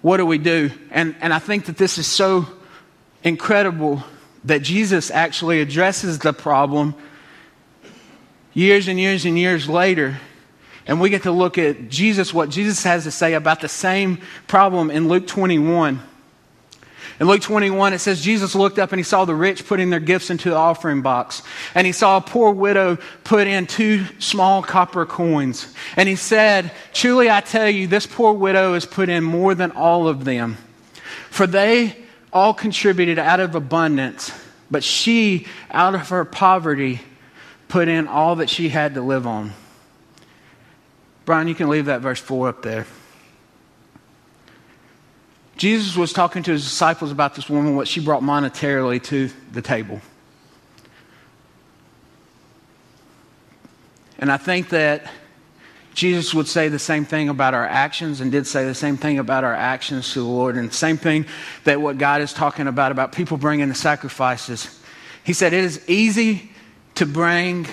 What 0.00 0.16
do 0.16 0.26
we 0.26 0.38
do? 0.38 0.70
And, 0.90 1.14
and 1.20 1.32
I 1.32 1.38
think 1.38 1.66
that 1.66 1.76
this 1.76 1.98
is 1.98 2.06
so 2.06 2.46
incredible 3.22 4.02
that 4.44 4.62
Jesus 4.62 5.10
actually 5.10 5.60
addresses 5.60 6.18
the 6.18 6.32
problem 6.32 6.94
years 8.52 8.88
and 8.88 8.98
years 8.98 9.24
and 9.24 9.38
years 9.38 9.68
later. 9.68 10.18
And 10.86 11.00
we 11.00 11.10
get 11.10 11.22
to 11.22 11.30
look 11.30 11.58
at 11.58 11.88
Jesus, 11.88 12.34
what 12.34 12.50
Jesus 12.50 12.82
has 12.82 13.04
to 13.04 13.12
say 13.12 13.34
about 13.34 13.60
the 13.60 13.68
same 13.68 14.18
problem 14.48 14.90
in 14.90 15.06
Luke 15.06 15.28
21. 15.28 16.02
In 17.20 17.26
Luke 17.26 17.42
21, 17.42 17.92
it 17.92 17.98
says, 17.98 18.22
Jesus 18.22 18.54
looked 18.54 18.78
up 18.78 18.92
and 18.92 18.98
he 18.98 19.04
saw 19.04 19.24
the 19.24 19.34
rich 19.34 19.66
putting 19.66 19.90
their 19.90 20.00
gifts 20.00 20.30
into 20.30 20.50
the 20.50 20.56
offering 20.56 21.02
box. 21.02 21.42
And 21.74 21.86
he 21.86 21.92
saw 21.92 22.16
a 22.16 22.20
poor 22.20 22.50
widow 22.52 22.98
put 23.24 23.46
in 23.46 23.66
two 23.66 24.04
small 24.18 24.62
copper 24.62 25.06
coins. 25.06 25.72
And 25.96 26.08
he 26.08 26.16
said, 26.16 26.72
Truly 26.92 27.30
I 27.30 27.40
tell 27.40 27.68
you, 27.68 27.86
this 27.86 28.06
poor 28.06 28.32
widow 28.32 28.74
has 28.74 28.86
put 28.86 29.08
in 29.08 29.24
more 29.24 29.54
than 29.54 29.72
all 29.72 30.08
of 30.08 30.24
them. 30.24 30.56
For 31.30 31.46
they 31.46 31.96
all 32.32 32.54
contributed 32.54 33.18
out 33.18 33.40
of 33.40 33.54
abundance, 33.54 34.32
but 34.70 34.82
she, 34.82 35.46
out 35.70 35.94
of 35.94 36.08
her 36.08 36.24
poverty, 36.24 37.00
put 37.68 37.88
in 37.88 38.08
all 38.08 38.36
that 38.36 38.48
she 38.48 38.70
had 38.70 38.94
to 38.94 39.02
live 39.02 39.26
on. 39.26 39.52
Brian, 41.24 41.46
you 41.46 41.54
can 41.54 41.68
leave 41.68 41.86
that 41.86 42.00
verse 42.00 42.20
4 42.20 42.48
up 42.48 42.62
there. 42.62 42.86
Jesus 45.56 45.96
was 45.96 46.12
talking 46.12 46.42
to 46.44 46.52
his 46.52 46.64
disciples 46.64 47.12
about 47.12 47.34
this 47.34 47.48
woman, 47.48 47.76
what 47.76 47.86
she 47.86 48.00
brought 48.00 48.22
monetarily 48.22 49.02
to 49.04 49.30
the 49.52 49.62
table. 49.62 50.00
And 54.18 54.30
I 54.30 54.36
think 54.36 54.70
that 54.70 55.10
Jesus 55.94 56.32
would 56.32 56.48
say 56.48 56.68
the 56.68 56.78
same 56.78 57.04
thing 57.04 57.28
about 57.28 57.54
our 57.54 57.66
actions 57.66 58.20
and 58.20 58.32
did 58.32 58.46
say 58.46 58.64
the 58.64 58.74
same 58.74 58.96
thing 58.96 59.18
about 59.18 59.44
our 59.44 59.54
actions 59.54 60.12
to 60.12 60.20
the 60.20 60.26
Lord. 60.26 60.56
And 60.56 60.70
the 60.70 60.74
same 60.74 60.96
thing 60.96 61.26
that 61.64 61.80
what 61.80 61.98
God 61.98 62.22
is 62.22 62.32
talking 62.32 62.66
about, 62.66 62.92
about 62.92 63.12
people 63.12 63.36
bringing 63.36 63.68
the 63.68 63.74
sacrifices. 63.74 64.80
He 65.24 65.32
said, 65.32 65.52
It 65.52 65.64
is 65.64 65.88
easy 65.88 66.50
to 66.94 67.06
bring 67.06 67.66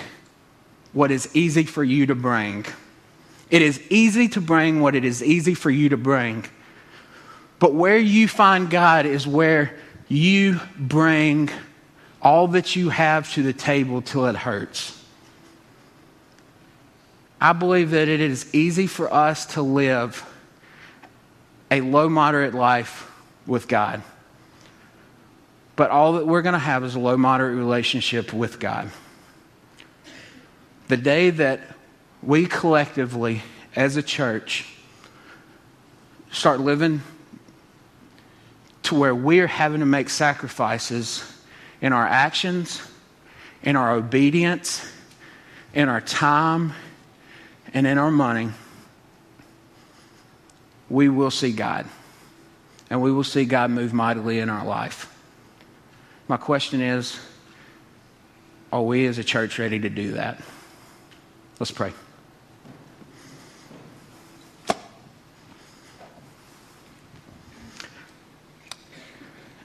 what 0.92 1.10
is 1.10 1.34
easy 1.34 1.64
for 1.64 1.84
you 1.84 2.06
to 2.06 2.14
bring. 2.14 2.66
It 3.50 3.62
is 3.62 3.80
easy 3.90 4.28
to 4.28 4.40
bring 4.40 4.80
what 4.80 4.94
it 4.94 5.04
is 5.04 5.22
easy 5.22 5.54
for 5.54 5.70
you 5.70 5.88
to 5.88 5.96
bring. 5.96 6.44
But 7.60 7.74
where 7.74 7.98
you 7.98 8.26
find 8.26 8.68
God 8.70 9.06
is 9.06 9.26
where 9.26 9.76
you 10.08 10.58
bring 10.76 11.50
all 12.20 12.48
that 12.48 12.74
you 12.74 12.88
have 12.88 13.32
to 13.34 13.42
the 13.42 13.52
table 13.52 14.02
till 14.02 14.26
it 14.26 14.34
hurts. 14.34 14.96
I 17.40 17.52
believe 17.52 17.90
that 17.90 18.08
it 18.08 18.20
is 18.20 18.52
easy 18.54 18.86
for 18.86 19.12
us 19.12 19.46
to 19.54 19.62
live 19.62 20.26
a 21.70 21.82
low 21.82 22.08
moderate 22.08 22.54
life 22.54 23.10
with 23.46 23.68
God. 23.68 24.02
But 25.76 25.90
all 25.90 26.14
that 26.14 26.26
we're 26.26 26.42
going 26.42 26.54
to 26.54 26.58
have 26.58 26.82
is 26.82 26.94
a 26.94 26.98
low 26.98 27.16
moderate 27.16 27.56
relationship 27.56 28.32
with 28.32 28.58
God. 28.58 28.90
The 30.88 30.96
day 30.96 31.30
that 31.30 31.60
we 32.22 32.46
collectively, 32.46 33.42
as 33.76 33.96
a 33.96 34.02
church, 34.02 34.66
start 36.30 36.60
living 36.60 37.02
to 38.90 38.96
where 38.96 39.14
we're 39.14 39.46
having 39.46 39.78
to 39.78 39.86
make 39.86 40.10
sacrifices 40.10 41.22
in 41.80 41.92
our 41.92 42.06
actions, 42.06 42.82
in 43.62 43.76
our 43.76 43.92
obedience, 43.92 44.84
in 45.72 45.88
our 45.88 46.00
time, 46.00 46.72
and 47.72 47.86
in 47.86 47.98
our 47.98 48.10
money, 48.10 48.50
we 50.88 51.08
will 51.08 51.30
see 51.30 51.52
God. 51.52 51.86
And 52.90 53.00
we 53.00 53.12
will 53.12 53.22
see 53.22 53.44
God 53.44 53.70
move 53.70 53.92
mightily 53.92 54.40
in 54.40 54.50
our 54.50 54.66
life. 54.66 55.06
My 56.26 56.36
question 56.36 56.80
is 56.80 57.16
are 58.72 58.82
we 58.82 59.06
as 59.06 59.18
a 59.18 59.24
church 59.24 59.60
ready 59.60 59.78
to 59.78 59.88
do 59.88 60.12
that? 60.12 60.42
Let's 61.60 61.70
pray. 61.70 61.92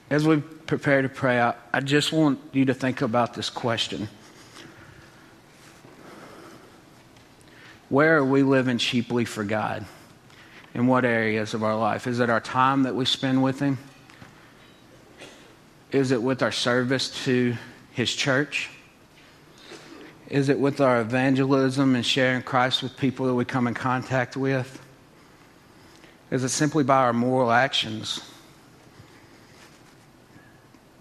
As 0.10 0.28
we 0.28 0.38
prepare 0.38 1.02
to 1.02 1.10
pray, 1.10 1.41
I, 1.41 1.56
I 1.74 1.80
just 1.80 2.12
want 2.12 2.39
you 2.52 2.65
to 2.65 2.74
think 2.74 3.02
about 3.02 3.34
this 3.34 3.50
question. 3.50 4.08
Where 7.89 8.18
are 8.18 8.26
we 8.26 8.44
living 8.44 8.78
cheaply 8.78 9.26
for 9.26 9.44
God? 9.44 9.86
In 10.74 10.88
what 10.88 11.06
areas 11.06 11.54
of 11.54 11.63
our 11.63 11.76
life? 11.76 12.06
Is 12.06 12.20
it 12.20 12.30
our 12.30 12.41
time 12.41 12.84
that 12.84 12.94
we 12.94 13.06
spend 13.06 13.41
with 13.41 13.60
Him? 13.60 13.78
Is 15.91 16.12
it 16.12 16.22
with 16.22 16.44
our 16.44 16.52
service 16.52 17.24
to 17.26 17.56
His 17.91 18.13
church? 18.13 18.70
Is 20.28 20.50
it 20.50 20.60
with 20.60 20.82
our 20.82 21.02
evangelism 21.02 21.96
and 21.96 22.06
sharing 22.06 22.41
Christ 22.41 22.84
with 22.84 22.98
people 22.98 23.28
that 23.28 23.36
we 23.36 23.46
come 23.46 23.68
in 23.68 23.74
contact 23.74 24.36
with? 24.36 24.82
Is 26.30 26.44
it 26.44 26.50
simply 26.50 26.84
by 26.84 26.98
our 26.98 27.13
moral 27.13 27.52
actions? 27.52 28.20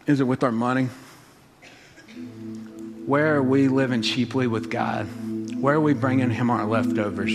Is 0.06 0.20
it 0.20 0.24
with 0.24 0.42
our 0.42 0.52
money? 0.52 0.88
Where 3.06 3.36
are 3.36 3.42
we 3.42 3.68
living 3.68 4.02
cheaply 4.02 4.46
with 4.46 4.70
God? 4.70 5.06
Where 5.58 5.76
are 5.76 5.80
we 5.80 5.94
bringing 5.94 6.28
Him 6.28 6.50
our 6.50 6.66
leftovers? 6.66 7.32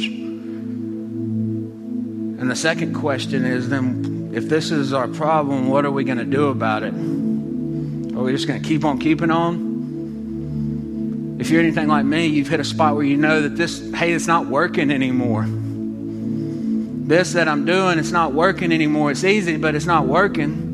And 2.39 2.49
the 2.49 2.55
second 2.55 2.93
question 2.93 3.43
is 3.43 3.69
then, 3.69 4.33
if 4.35 4.47
this 4.47 4.69
is 4.69 4.93
our 4.93 5.07
problem, 5.07 5.69
what 5.69 5.83
are 5.83 5.89
we 5.89 6.03
going 6.03 6.19
to 6.19 6.25
do 6.25 6.49
about 6.49 6.83
it? 6.83 6.93
Are 6.93 8.21
we 8.21 8.33
just 8.33 8.47
going 8.47 8.61
to 8.61 8.67
keep 8.67 8.85
on 8.85 8.99
keeping 8.99 9.31
on? 9.31 11.37
If 11.39 11.49
you're 11.49 11.61
anything 11.61 11.87
like 11.87 12.05
me, 12.05 12.27
you've 12.27 12.49
hit 12.49 12.59
a 12.59 12.63
spot 12.63 12.93
where 12.93 13.03
you 13.03 13.17
know 13.17 13.41
that 13.41 13.55
this, 13.55 13.91
hey, 13.93 14.13
it's 14.13 14.27
not 14.27 14.45
working 14.45 14.91
anymore. 14.91 15.47
This 15.47 17.33
that 17.33 17.47
I'm 17.47 17.65
doing, 17.65 17.97
it's 17.97 18.11
not 18.11 18.33
working 18.33 18.71
anymore. 18.71 19.09
It's 19.09 19.23
easy, 19.23 19.57
but 19.57 19.73
it's 19.73 19.87
not 19.87 20.05
working. 20.05 20.68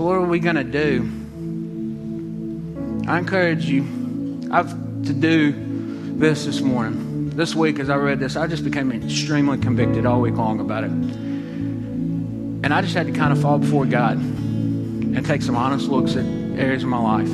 So, 0.00 0.06
what 0.06 0.16
are 0.16 0.22
we 0.22 0.38
going 0.38 0.56
to 0.56 0.64
do? 0.64 1.02
I 3.06 3.18
encourage 3.18 3.66
you 3.66 4.48
I've 4.50 4.70
to 4.70 5.12
do 5.12 5.52
this 6.16 6.46
this 6.46 6.62
morning. 6.62 7.28
This 7.28 7.54
week, 7.54 7.78
as 7.78 7.90
I 7.90 7.96
read 7.96 8.18
this, 8.18 8.34
I 8.34 8.46
just 8.46 8.64
became 8.64 8.92
extremely 8.92 9.58
convicted 9.58 10.06
all 10.06 10.22
week 10.22 10.36
long 10.36 10.58
about 10.58 10.84
it. 10.84 10.90
And 10.90 12.72
I 12.72 12.80
just 12.80 12.94
had 12.94 13.08
to 13.08 13.12
kind 13.12 13.30
of 13.30 13.42
fall 13.42 13.58
before 13.58 13.84
God 13.84 14.16
and 14.16 15.26
take 15.26 15.42
some 15.42 15.54
honest 15.54 15.88
looks 15.88 16.16
at 16.16 16.24
areas 16.24 16.82
of 16.82 16.88
my 16.88 17.18
life. 17.18 17.28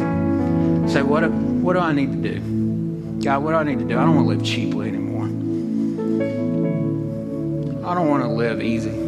Say, 0.91 1.03
what, 1.03 1.31
what 1.31 1.75
do 1.75 1.79
I 1.79 1.93
need 1.93 2.21
to 2.21 2.35
do? 2.35 3.21
God, 3.23 3.45
what 3.45 3.53
do 3.53 3.59
I 3.59 3.63
need 3.63 3.79
to 3.79 3.85
do? 3.85 3.97
I 3.97 4.03
don't 4.05 4.17
want 4.17 4.27
to 4.27 4.35
live 4.35 4.45
cheaply 4.45 4.89
anymore. 4.89 5.27
I 7.89 7.95
don't 7.95 8.09
want 8.09 8.25
to 8.25 8.29
live 8.29 8.61
easy. 8.61 9.06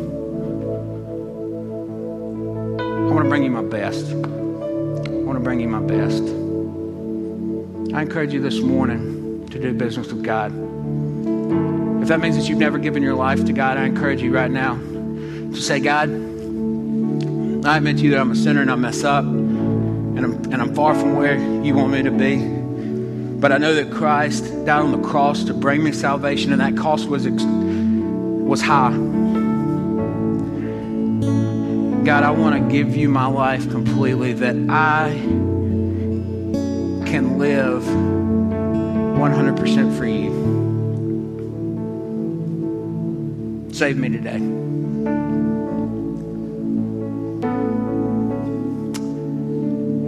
To 3.28 3.30
bring 3.30 3.44
you 3.44 3.50
my 3.50 3.62
best. 3.62 4.06
I 4.06 4.16
want 4.16 5.36
to 5.36 5.40
bring 5.40 5.60
you 5.60 5.68
my 5.68 5.80
best. 5.80 6.22
I 7.94 8.00
encourage 8.02 8.32
you 8.32 8.40
this 8.40 8.60
morning 8.60 9.46
to 9.48 9.60
do 9.60 9.74
business 9.74 10.10
with 10.10 10.24
God. 10.24 10.50
If 12.02 12.08
that 12.08 12.20
means 12.20 12.38
that 12.38 12.48
you've 12.48 12.58
never 12.58 12.78
given 12.78 13.02
your 13.02 13.14
life 13.14 13.44
to 13.44 13.52
God, 13.52 13.76
I 13.76 13.84
encourage 13.84 14.22
you 14.22 14.34
right 14.34 14.50
now 14.50 14.76
to 14.76 15.56
say, 15.60 15.78
God, 15.78 16.08
I 17.66 17.76
admit 17.76 17.98
to 17.98 18.04
you 18.04 18.10
that 18.12 18.20
I'm 18.20 18.30
a 18.30 18.36
sinner 18.36 18.62
and 18.62 18.70
I 18.70 18.76
mess 18.76 19.04
up 19.04 19.24
and 19.24 20.18
I'm, 20.20 20.32
and 20.50 20.62
I'm 20.62 20.74
far 20.74 20.94
from 20.94 21.14
where 21.16 21.36
you 21.36 21.74
want 21.74 21.92
me 21.92 22.02
to 22.04 22.10
be. 22.10 22.38
But 23.40 23.52
I 23.52 23.58
know 23.58 23.74
that 23.74 23.92
Christ 23.92 24.44
died 24.64 24.80
on 24.80 24.92
the 24.92 25.06
cross 25.06 25.44
to 25.44 25.54
bring 25.54 25.84
me 25.84 25.92
salvation, 25.92 26.50
and 26.52 26.62
that 26.62 26.78
cost 26.78 27.08
was, 27.08 27.28
was 27.28 28.62
high. 28.62 28.96
God, 32.08 32.24
I 32.24 32.30
want 32.30 32.56
to 32.56 32.62
give 32.72 32.96
you 32.96 33.10
my 33.10 33.26
life 33.26 33.70
completely 33.70 34.32
that 34.32 34.56
I 34.70 35.10
can 37.06 37.36
live 37.36 37.82
100% 37.82 39.98
for 39.98 40.06
you. 40.06 40.30
Save 43.74 43.98
me 43.98 44.08
today. 44.08 44.36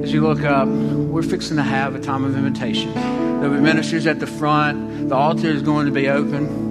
As 0.03 0.11
you 0.11 0.23
look 0.23 0.43
up, 0.43 0.69
we're 0.69 1.21
fixing 1.21 1.59
to 1.59 1.63
have 1.63 1.95
a 1.95 2.01
time 2.01 2.25
of 2.25 2.35
invitation. 2.35 2.95
There'll 2.95 3.55
be 3.55 3.61
ministers 3.61 4.07
at 4.07 4.21
the 4.21 4.27
front. 4.27 5.11
The 5.11 5.15
altar 5.15 5.49
is 5.49 5.61
going 5.61 5.85
to 5.85 5.93
be 5.93 6.09
open. 6.09 6.70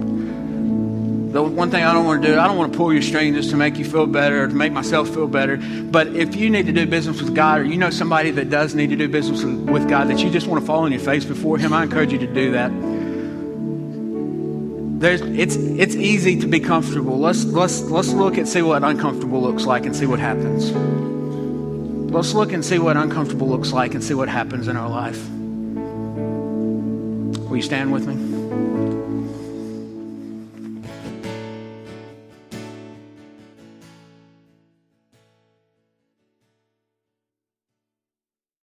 The 1.32 1.40
one 1.40 1.70
thing 1.70 1.84
I 1.84 1.92
don't 1.92 2.06
want 2.06 2.22
to 2.22 2.28
do, 2.28 2.38
I 2.38 2.48
don't 2.48 2.56
want 2.56 2.72
to 2.72 2.76
pull 2.76 2.92
your 2.92 3.02
string 3.02 3.34
just 3.34 3.50
to 3.50 3.56
make 3.56 3.76
you 3.76 3.84
feel 3.84 4.06
better 4.06 4.42
or 4.42 4.48
to 4.48 4.54
make 4.54 4.72
myself 4.72 5.10
feel 5.10 5.28
better. 5.28 5.58
But 5.58 6.08
if 6.08 6.34
you 6.34 6.50
need 6.50 6.66
to 6.66 6.72
do 6.72 6.86
business 6.86 7.22
with 7.22 7.36
God 7.36 7.60
or 7.60 7.64
you 7.64 7.76
know 7.76 7.90
somebody 7.90 8.32
that 8.32 8.50
does 8.50 8.74
need 8.74 8.90
to 8.90 8.96
do 8.96 9.08
business 9.08 9.44
with 9.44 9.88
God 9.88 10.08
that 10.08 10.18
you 10.18 10.30
just 10.30 10.48
want 10.48 10.60
to 10.60 10.66
fall 10.66 10.80
on 10.80 10.90
your 10.90 11.00
face 11.00 11.24
before 11.24 11.56
Him, 11.56 11.72
I 11.72 11.84
encourage 11.84 12.12
you 12.12 12.18
to 12.18 12.26
do 12.26 12.50
that. 12.50 12.72
There's, 15.00 15.20
it's, 15.20 15.54
it's 15.54 15.94
easy 15.94 16.40
to 16.40 16.48
be 16.48 16.58
comfortable. 16.58 17.18
Let's, 17.18 17.44
let's, 17.44 17.80
let's 17.82 18.12
look 18.12 18.36
and 18.36 18.48
see 18.48 18.62
what 18.62 18.82
uncomfortable 18.82 19.40
looks 19.40 19.66
like 19.66 19.86
and 19.86 19.94
see 19.94 20.06
what 20.06 20.18
happens. 20.18 20.72
Let's 22.12 22.34
look 22.34 22.52
and 22.52 22.64
see 22.64 22.80
what 22.80 22.96
uncomfortable 22.96 23.48
looks 23.48 23.72
like 23.72 23.94
and 23.94 24.02
see 24.02 24.14
what 24.14 24.28
happens 24.28 24.66
in 24.66 24.76
our 24.76 24.88
life. 24.90 25.30
Will 27.48 27.56
you 27.56 27.62
stand 27.62 27.92
with 27.92 28.08
me? 28.08 28.29